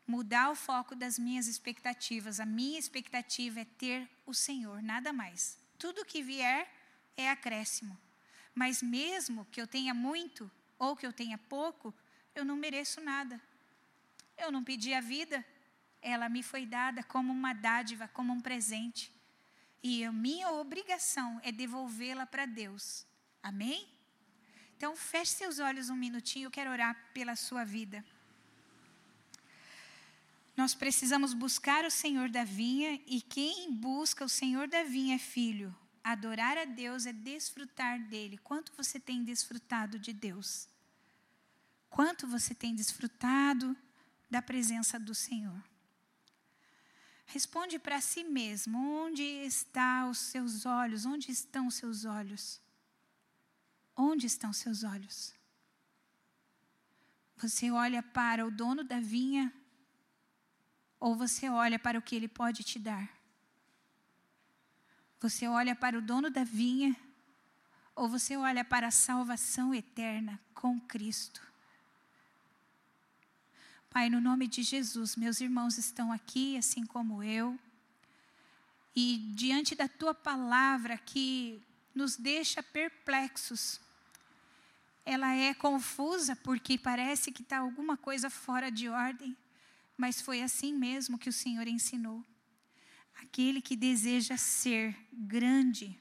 [0.08, 2.40] Mudar o foco das minhas expectativas.
[2.40, 5.58] A minha expectativa é ter o Senhor, nada mais.
[5.78, 6.72] Tudo que vier
[7.18, 7.98] é acréscimo.
[8.56, 11.94] Mas mesmo que eu tenha muito ou que eu tenha pouco,
[12.36, 13.42] eu não mereço nada.
[14.38, 15.46] Eu não pedi a vida,
[16.02, 19.12] ela me foi dada como uma dádiva, como um presente.
[19.84, 23.06] E a minha obrigação é devolvê-la para Deus.
[23.42, 23.88] Amém?
[24.78, 28.04] Então, feche seus olhos um minutinho, eu quero orar pela sua vida.
[30.58, 35.20] Nós precisamos buscar o Senhor da vinha, e quem busca o Senhor da vinha é
[35.20, 35.76] filho.
[36.04, 38.38] Adorar a Deus é desfrutar dele.
[38.40, 40.68] Quanto você tem desfrutado de Deus?
[41.92, 43.76] Quanto você tem desfrutado
[44.30, 45.62] da presença do Senhor?
[47.26, 51.06] Responde para si mesmo: onde estão os seus olhos?
[51.06, 52.62] Onde estão os seus olhos?
[53.96, 55.34] Onde estão seus olhos?
[57.36, 59.54] Você olha para o dono da vinha
[60.98, 63.10] ou você olha para o que ele pode te dar?
[65.20, 66.96] Você olha para o dono da vinha
[67.94, 71.51] ou você olha para a salvação eterna com Cristo?
[73.94, 77.60] Pai, no nome de Jesus, meus irmãos estão aqui, assim como eu,
[78.96, 81.62] e diante da tua palavra que
[81.94, 83.82] nos deixa perplexos,
[85.06, 89.36] ela é confusa porque parece que está alguma coisa fora de ordem,
[89.98, 92.24] mas foi assim mesmo que o Senhor ensinou.
[93.22, 96.00] Aquele que deseja ser grande,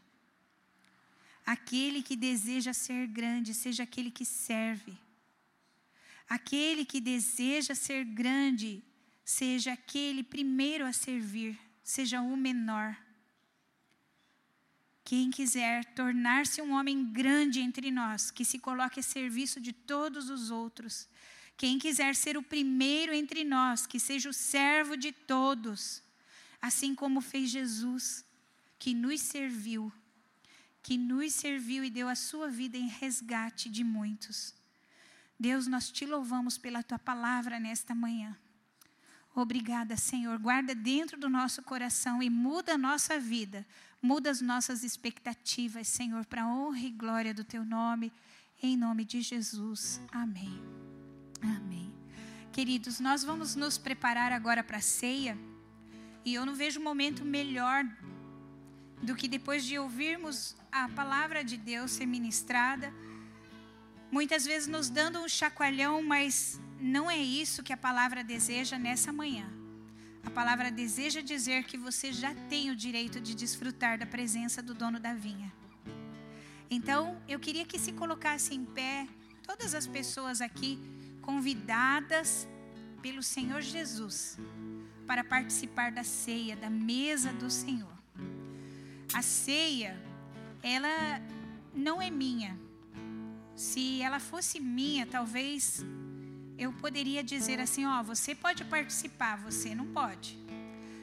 [1.44, 4.96] aquele que deseja ser grande, seja aquele que serve.
[6.30, 8.84] Aquele que deseja ser grande,
[9.24, 12.96] seja aquele primeiro a servir, seja o menor.
[15.02, 20.30] Quem quiser tornar-se um homem grande entre nós, que se coloque a serviço de todos
[20.30, 21.08] os outros.
[21.56, 26.00] Quem quiser ser o primeiro entre nós, que seja o servo de todos,
[26.62, 28.24] assim como fez Jesus,
[28.78, 29.92] que nos serviu,
[30.80, 34.59] que nos serviu e deu a sua vida em resgate de muitos.
[35.40, 38.36] Deus, nós te louvamos pela tua palavra nesta manhã.
[39.34, 40.38] Obrigada, Senhor.
[40.38, 43.66] Guarda dentro do nosso coração e muda a nossa vida
[44.02, 48.10] Muda as nossas expectativas, Senhor, para a honra e glória do teu nome,
[48.62, 50.00] em nome de Jesus.
[50.10, 50.58] Amém.
[51.42, 51.92] Amém.
[52.50, 55.36] Queridos, nós vamos nos preparar agora para a ceia,
[56.24, 57.84] e eu não vejo momento melhor
[59.02, 62.94] do que depois de ouvirmos a palavra de Deus ser ministrada,
[64.10, 69.12] muitas vezes nos dando um chacoalhão, mas não é isso que a palavra deseja nessa
[69.12, 69.48] manhã.
[70.22, 74.74] A palavra deseja dizer que você já tem o direito de desfrutar da presença do
[74.74, 75.52] dono da vinha.
[76.70, 79.08] Então, eu queria que se colocasse em pé
[79.42, 80.78] todas as pessoas aqui
[81.20, 82.46] convidadas
[83.02, 84.38] pelo Senhor Jesus
[85.06, 87.98] para participar da ceia, da mesa do Senhor.
[89.12, 90.00] A ceia,
[90.62, 91.20] ela
[91.74, 92.56] não é minha.
[93.60, 95.84] Se ela fosse minha, talvez
[96.56, 100.38] eu poderia dizer assim: ó, você pode participar, você não pode.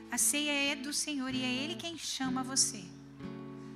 [0.10, 2.84] A ceia é do Senhor e é Ele quem chama você.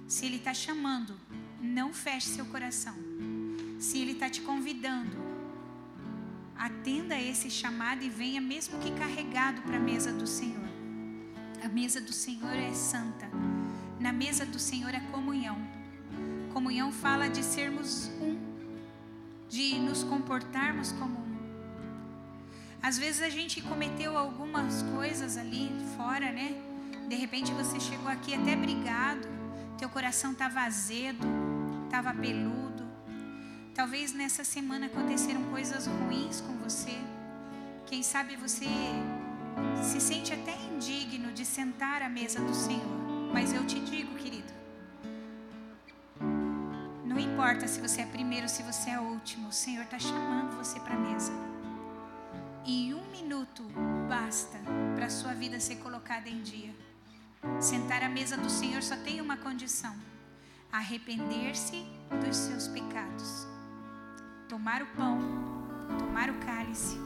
[0.08, 1.16] Se Ele está chamando,
[1.62, 2.96] não feche seu coração.
[3.80, 5.16] Se Ele está te convidando,
[6.58, 10.70] atenda a esse chamado e venha, mesmo que carregado, para a mesa do Senhor.
[11.64, 13.30] A mesa do Senhor é santa.
[14.00, 15.60] Na mesa do Senhor é comunhão.
[16.52, 18.41] Comunhão fala de sermos um,
[19.52, 21.38] de nos comportarmos como um.
[22.82, 26.56] Às vezes a gente cometeu algumas coisas ali fora, né?
[27.10, 29.28] De repente você chegou aqui até brigado,
[29.78, 31.28] teu coração estava azedo,
[31.84, 32.88] estava peludo.
[33.76, 36.98] Talvez nessa semana aconteceram coisas ruins com você.
[37.88, 38.68] Quem sabe você
[39.84, 43.02] se sente até indigno de sentar à mesa do Senhor.
[43.34, 44.41] Mas eu te digo, querido,
[47.12, 50.56] não importa se você é primeiro ou se você é último, o Senhor está chamando
[50.56, 51.32] você para a mesa.
[52.66, 53.64] E um minuto
[54.08, 54.58] basta
[54.96, 56.74] para a sua vida ser colocada em dia.
[57.60, 59.96] Sentar à mesa do Senhor só tem uma condição:
[60.72, 61.84] arrepender-se
[62.24, 63.48] dos seus pecados,
[64.48, 65.20] tomar o pão,
[65.98, 66.98] tomar o cálice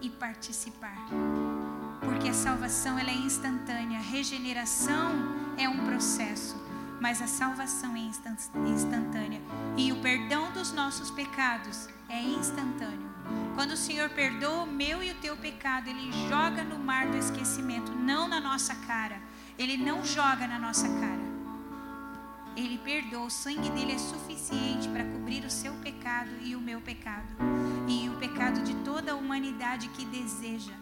[0.00, 1.06] e participar.
[2.00, 5.12] Porque a salvação ela é instantânea, a regeneração
[5.56, 6.56] é um processo,
[7.04, 7.98] mas a salvação é
[8.66, 9.38] instantânea
[9.76, 13.12] e o perdão dos nossos pecados é instantâneo.
[13.54, 17.18] Quando o Senhor perdoa o meu e o teu pecado, Ele joga no mar do
[17.18, 19.20] esquecimento, não na nossa cara.
[19.58, 21.20] Ele não joga na nossa cara.
[22.56, 26.80] Ele perdoa, o sangue dele é suficiente para cobrir o seu pecado e o meu
[26.80, 27.28] pecado,
[27.86, 30.72] e o pecado de toda a humanidade que deseja.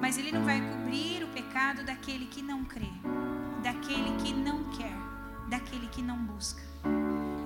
[0.00, 2.92] Mas ele não vai cobrir o pecado daquele que não crê,
[3.64, 5.15] daquele que não quer,
[5.48, 6.62] daquele que não busca.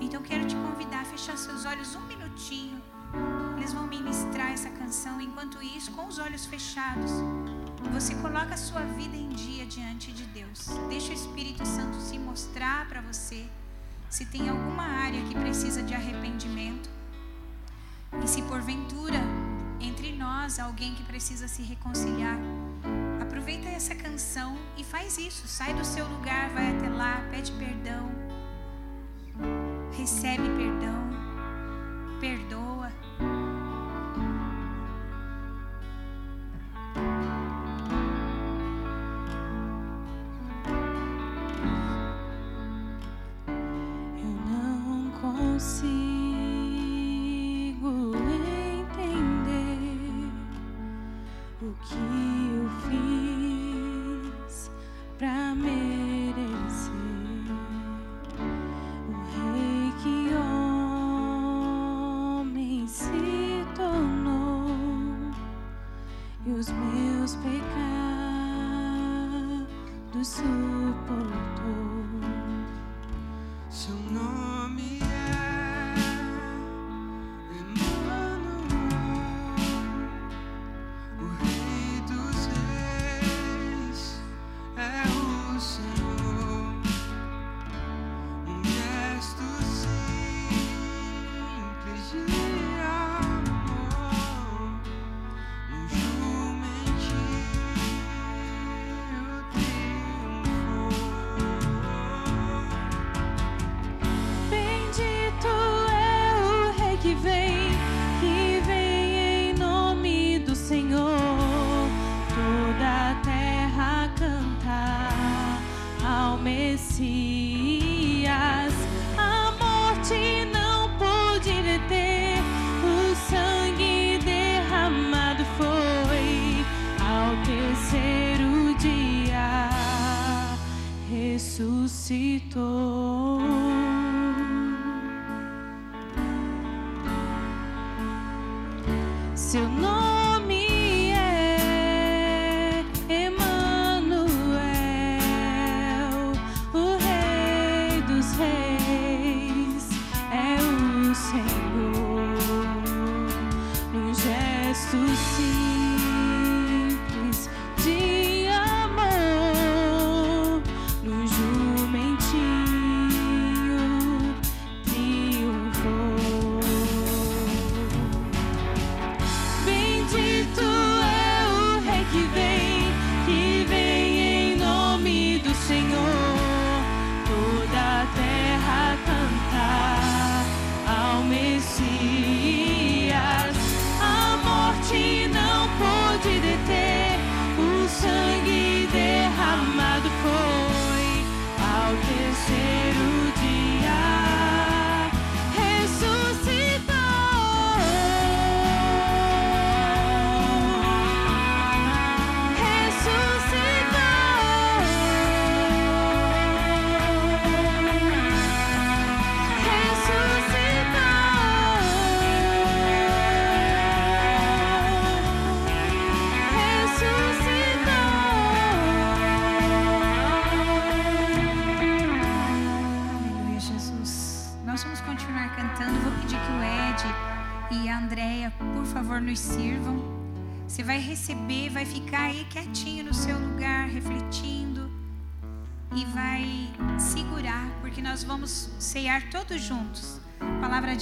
[0.00, 2.80] Então quero te convidar a fechar seus olhos um minutinho.
[3.56, 5.20] Eles vão ministrar essa canção.
[5.20, 7.10] Enquanto isso, com os olhos fechados,
[7.92, 10.66] você coloca a sua vida em dia diante de Deus.
[10.88, 13.46] Deixa o Espírito Santo se mostrar para você
[14.08, 16.90] se tem alguma área que precisa de arrependimento.
[18.24, 19.20] E se porventura
[19.80, 22.36] entre nós alguém que precisa se reconciliar,
[23.40, 25.48] aproveita essa canção e faz isso.
[25.48, 28.10] Sai do seu lugar, vai até lá, pede perdão,
[29.96, 32.92] recebe perdão, perdoa.
[66.46, 67.60] e os meus pecados
[70.28, 72.00] suportou.
[73.68, 74.29] Seu nome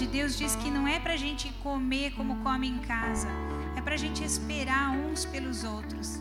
[0.08, 3.28] Deus diz que não é para a gente comer como come em casa,
[3.76, 6.20] é para a gente esperar uns pelos outros.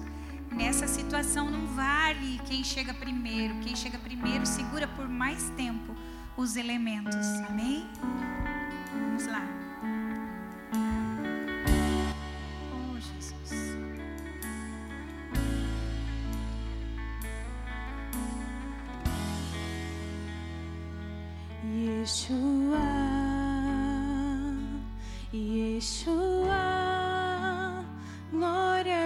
[0.51, 3.53] Nessa situação não vale quem chega primeiro.
[3.59, 5.95] Quem chega primeiro segura por mais tempo
[6.35, 7.27] os elementos.
[7.47, 7.85] Amém?
[8.91, 9.46] Vamos lá.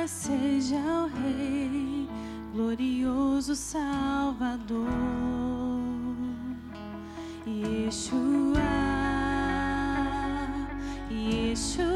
[0.08, 2.08] Seja ao Rei,
[2.54, 4.88] glorioso Salvador.
[7.46, 8.62] Yeshua,
[11.10, 11.91] Yeshua,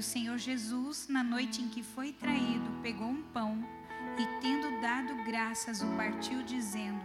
[0.00, 3.62] O Senhor Jesus, na noite em que foi traído, pegou um pão
[4.18, 7.04] e, tendo dado graças, o partiu, dizendo: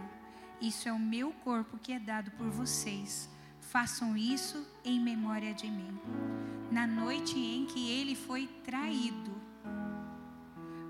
[0.62, 3.28] Isso é o meu corpo que é dado por vocês.
[3.60, 6.00] Façam isso em memória de mim.
[6.70, 9.30] Na noite em que ele foi traído,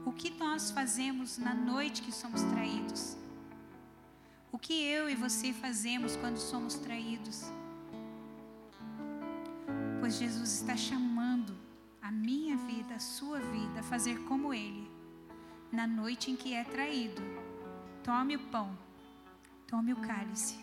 [0.04, 3.16] o que nós fazemos na noite que somos traídos?
[4.52, 7.50] O que eu e você fazemos quando somos traídos?
[9.98, 11.15] Pois Jesus está chamando
[12.06, 14.88] a minha vida, a sua vida, fazer como Ele.
[15.72, 17.20] Na noite em que é traído,
[18.04, 18.78] tome o pão,
[19.66, 20.56] tome o cálice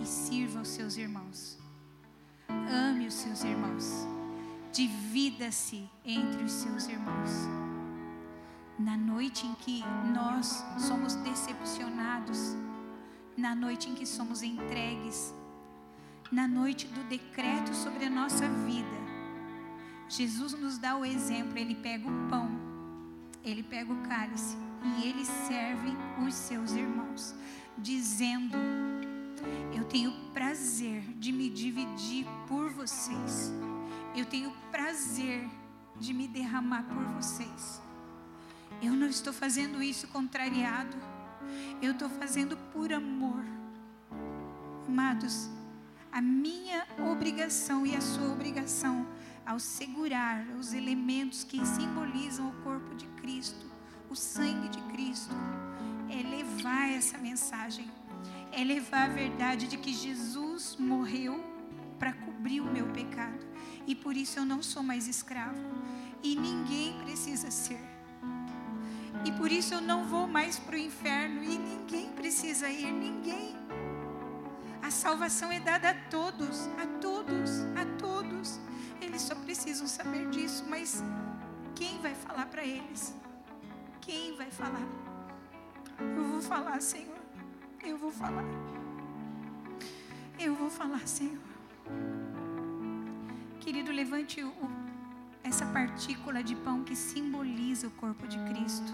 [0.00, 1.58] e sirva os seus irmãos.
[2.48, 4.06] Ame os seus irmãos.
[4.72, 7.30] Divida-se entre os seus irmãos.
[8.78, 9.82] Na noite em que
[10.14, 12.54] nós somos decepcionados,
[13.36, 15.34] na noite em que somos entregues,
[16.30, 19.03] na noite do decreto sobre a nossa vida,
[20.08, 22.50] Jesus nos dá o exemplo, ele pega o pão,
[23.44, 25.90] ele pega o cálice e ele serve
[26.26, 27.34] os seus irmãos,
[27.78, 28.56] dizendo:
[29.74, 33.52] Eu tenho prazer de me dividir por vocês.
[34.14, 35.48] Eu tenho prazer
[35.98, 37.80] de me derramar por vocês.
[38.82, 40.96] Eu não estou fazendo isso contrariado.
[41.80, 43.44] Eu estou fazendo por amor.
[44.86, 45.48] Amados,
[46.12, 49.06] a minha obrigação e a sua obrigação
[49.46, 53.66] ao segurar os elementos que simbolizam o corpo de Cristo,
[54.08, 55.34] o sangue de Cristo,
[56.08, 57.90] é levar essa mensagem,
[58.52, 61.42] é levar a verdade de que Jesus morreu
[61.98, 63.44] para cobrir o meu pecado
[63.86, 65.60] e por isso eu não sou mais escravo
[66.22, 67.80] e ninguém precisa ser.
[69.24, 73.56] E por isso eu não vou mais para o inferno e ninguém precisa ir, ninguém.
[74.82, 77.93] A salvação é dada a todos, a todos, a todos.
[79.54, 81.00] Precisam saber disso, mas
[81.76, 83.14] quem vai falar para eles?
[84.00, 84.86] Quem vai falar?
[86.00, 87.20] Eu vou falar, Senhor.
[87.80, 88.42] Eu vou falar.
[90.40, 91.38] Eu vou falar, Senhor.
[93.60, 94.52] Querido, levante o,
[95.44, 98.92] essa partícula de pão que simboliza o corpo de Cristo.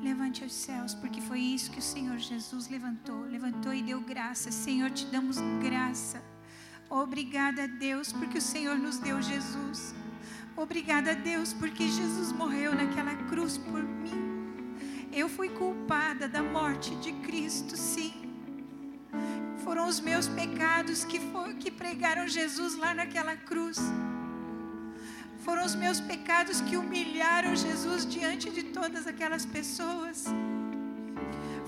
[0.00, 3.20] Levante os céus, porque foi isso que o Senhor Jesus levantou.
[3.20, 4.50] Levantou e deu graça.
[4.50, 6.22] Senhor, te damos graça.
[6.90, 9.94] Obrigada, Deus, porque o Senhor nos deu Jesus.
[10.56, 14.74] Obrigada, Deus, porque Jesus morreu naquela cruz por mim.
[15.12, 18.12] Eu fui culpada da morte de Cristo, sim.
[19.62, 21.20] Foram os meus pecados que,
[21.60, 23.78] que pregaram Jesus lá naquela cruz.
[25.44, 30.24] Foram os meus pecados que humilharam Jesus diante de todas aquelas pessoas.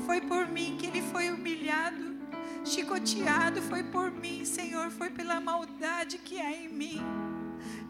[0.04, 2.12] Foi por mim que ele foi humilhado
[2.64, 7.00] chicoteado foi por mim, Senhor, foi pela maldade que há em mim,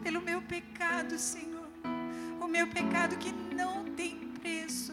[0.02, 1.68] pelo meu pecado, Senhor,
[2.40, 4.92] o meu pecado que não tem preço,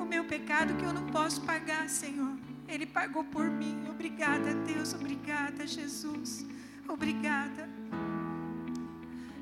[0.00, 2.36] o meu pecado que eu não posso pagar, Senhor.
[2.68, 3.86] Ele pagou por mim.
[3.90, 6.44] Obrigada, Deus, obrigada, Jesus,
[6.88, 7.68] obrigada.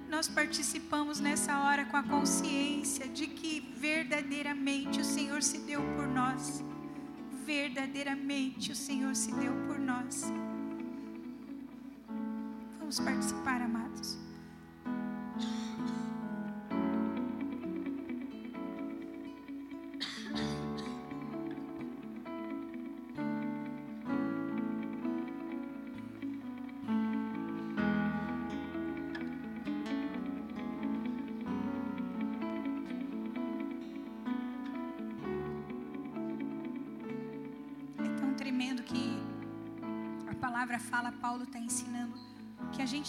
[0.08, 6.06] Nós participamos nessa hora com a consciência de que verdadeiramente o Senhor se deu por
[6.06, 6.62] nós
[7.44, 10.32] verdadeiramente o Senhor se deu por nós.
[12.78, 14.21] Vamos participar, amados.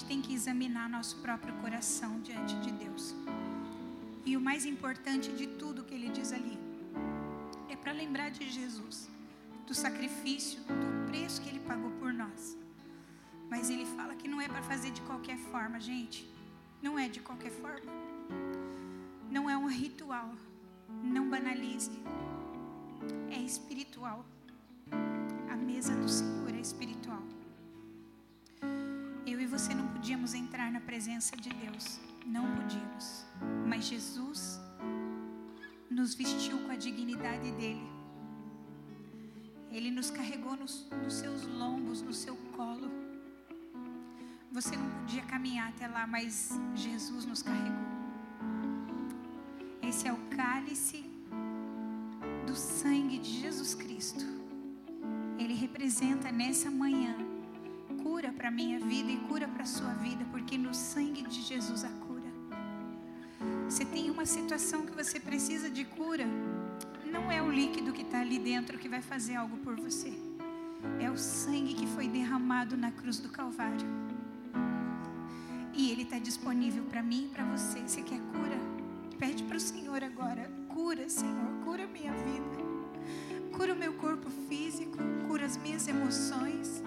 [0.04, 3.16] Gente tem que examinar nosso próprio coração diante de Deus.
[4.26, 6.58] E o mais importante de tudo que ele diz ali
[7.70, 9.08] é para lembrar de Jesus,
[9.66, 12.58] do sacrifício, do preço que ele pagou por nós.
[13.49, 16.30] Mas ele fala que não é para fazer de qualquer forma, gente.
[16.82, 17.91] Não é de qualquer forma.
[19.32, 20.34] Não é um ritual.
[21.01, 21.91] Não banalize.
[23.30, 24.26] É espiritual.
[25.49, 27.32] A mesa do Senhor é espiritual
[29.54, 31.99] você não podíamos entrar na presença de Deus.
[32.26, 33.24] Não podíamos.
[33.68, 34.60] Mas Jesus
[35.91, 37.88] nos vestiu com a dignidade dele.
[39.70, 42.89] Ele nos carregou nos, nos seus lombos, no seu colo.
[44.51, 47.86] Você não podia caminhar até lá, mas Jesus nos carregou.
[49.84, 51.06] Esse é o cálice
[52.47, 54.26] do sangue de Jesus Cristo.
[55.38, 57.32] Ele representa nessa manhã
[58.44, 61.89] para minha vida e cura para a sua vida, porque no sangue de Jesus há
[62.06, 62.30] cura.
[63.70, 66.26] Você tem uma situação que você precisa de cura,
[67.10, 70.12] não é o líquido que está ali dentro que vai fazer algo por você,
[71.00, 73.88] é o sangue que foi derramado na cruz do Calvário.
[75.74, 77.80] E ele está disponível para mim e para você.
[77.80, 78.60] Você quer cura?
[79.18, 80.52] Pede para o Senhor agora.
[80.68, 83.54] Cura, Senhor, cura minha vida.
[83.56, 84.98] Cura o meu corpo físico,
[85.30, 86.84] cura as minhas emoções,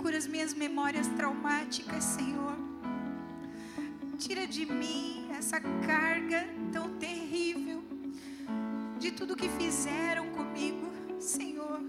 [0.00, 2.56] cura as minhas memórias traumáticas, Senhor.
[4.18, 7.82] Tira de mim essa carga tão terrível
[8.98, 10.86] de tudo que fizeram comigo,
[11.20, 11.80] Senhor.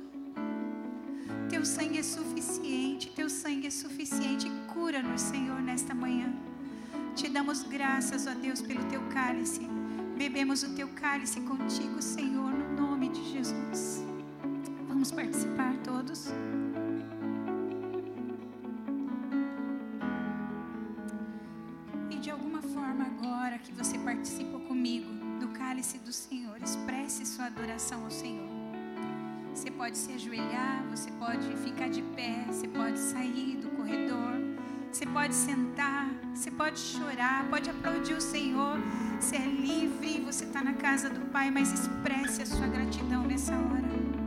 [1.49, 4.49] Teu sangue é suficiente, teu sangue é suficiente.
[4.74, 6.34] Cura-nos, Senhor, nesta manhã.
[7.16, 9.62] Te damos graças, ó Deus, pelo teu cálice.
[10.18, 14.03] Bebemos o teu cálice contigo, Senhor, no nome de Jesus.
[14.88, 16.28] Vamos participar todos.
[29.92, 34.39] Pode se ajoelhar, você pode ficar de pé, você pode sair do corredor,
[34.89, 38.80] você pode sentar, você pode chorar, pode aplaudir o Senhor.
[39.20, 43.54] Você é livre, você está na casa do Pai, mas expresse a sua gratidão nessa
[43.54, 44.21] hora.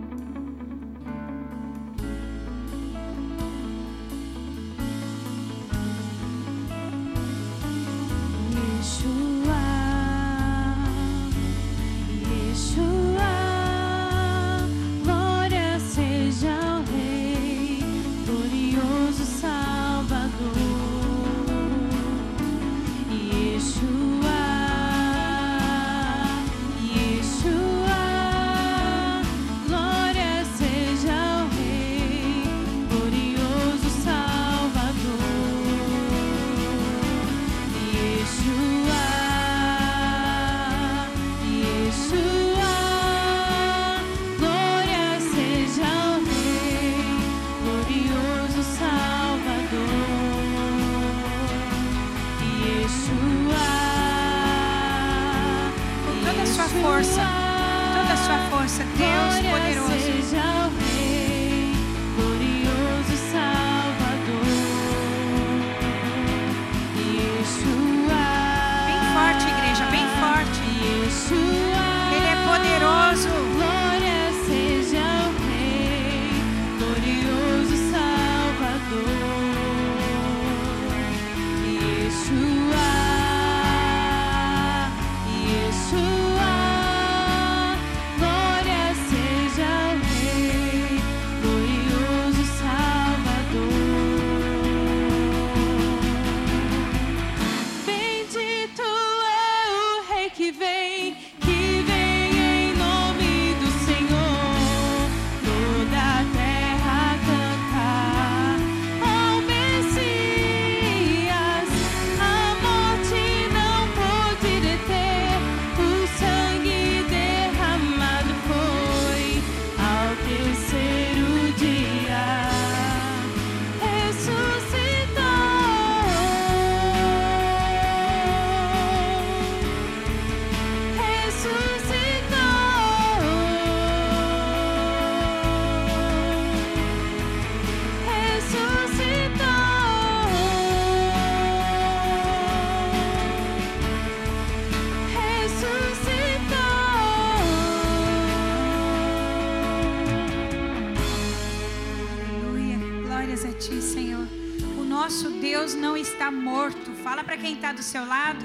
[157.34, 158.44] Para quem está do seu lado.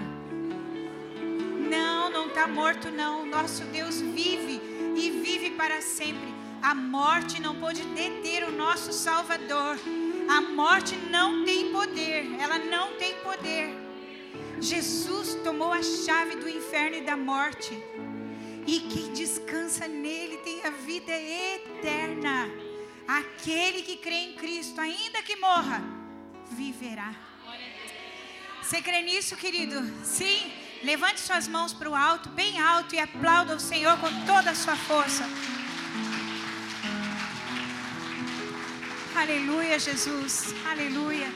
[1.70, 3.24] Não, não está morto, não.
[3.24, 4.60] Nosso Deus vive
[4.96, 6.34] e vive para sempre.
[6.60, 9.78] A morte não pode deter o nosso Salvador.
[10.28, 12.36] A morte não tem poder.
[12.40, 13.70] Ela não tem poder.
[14.60, 17.72] Jesus tomou a chave do inferno e da morte.
[18.66, 22.50] E quem descansa nele tem a vida eterna.
[23.08, 25.80] Aquele que crê em Cristo, ainda que morra,
[26.50, 27.29] viverá.
[28.70, 29.82] Você crê nisso, querido?
[30.04, 30.54] Sim.
[30.84, 34.54] Levante suas mãos para o alto, bem alto, e aplauda o Senhor com toda a
[34.54, 35.24] sua força.
[39.16, 40.54] Aleluia, Jesus.
[40.70, 41.34] Aleluia.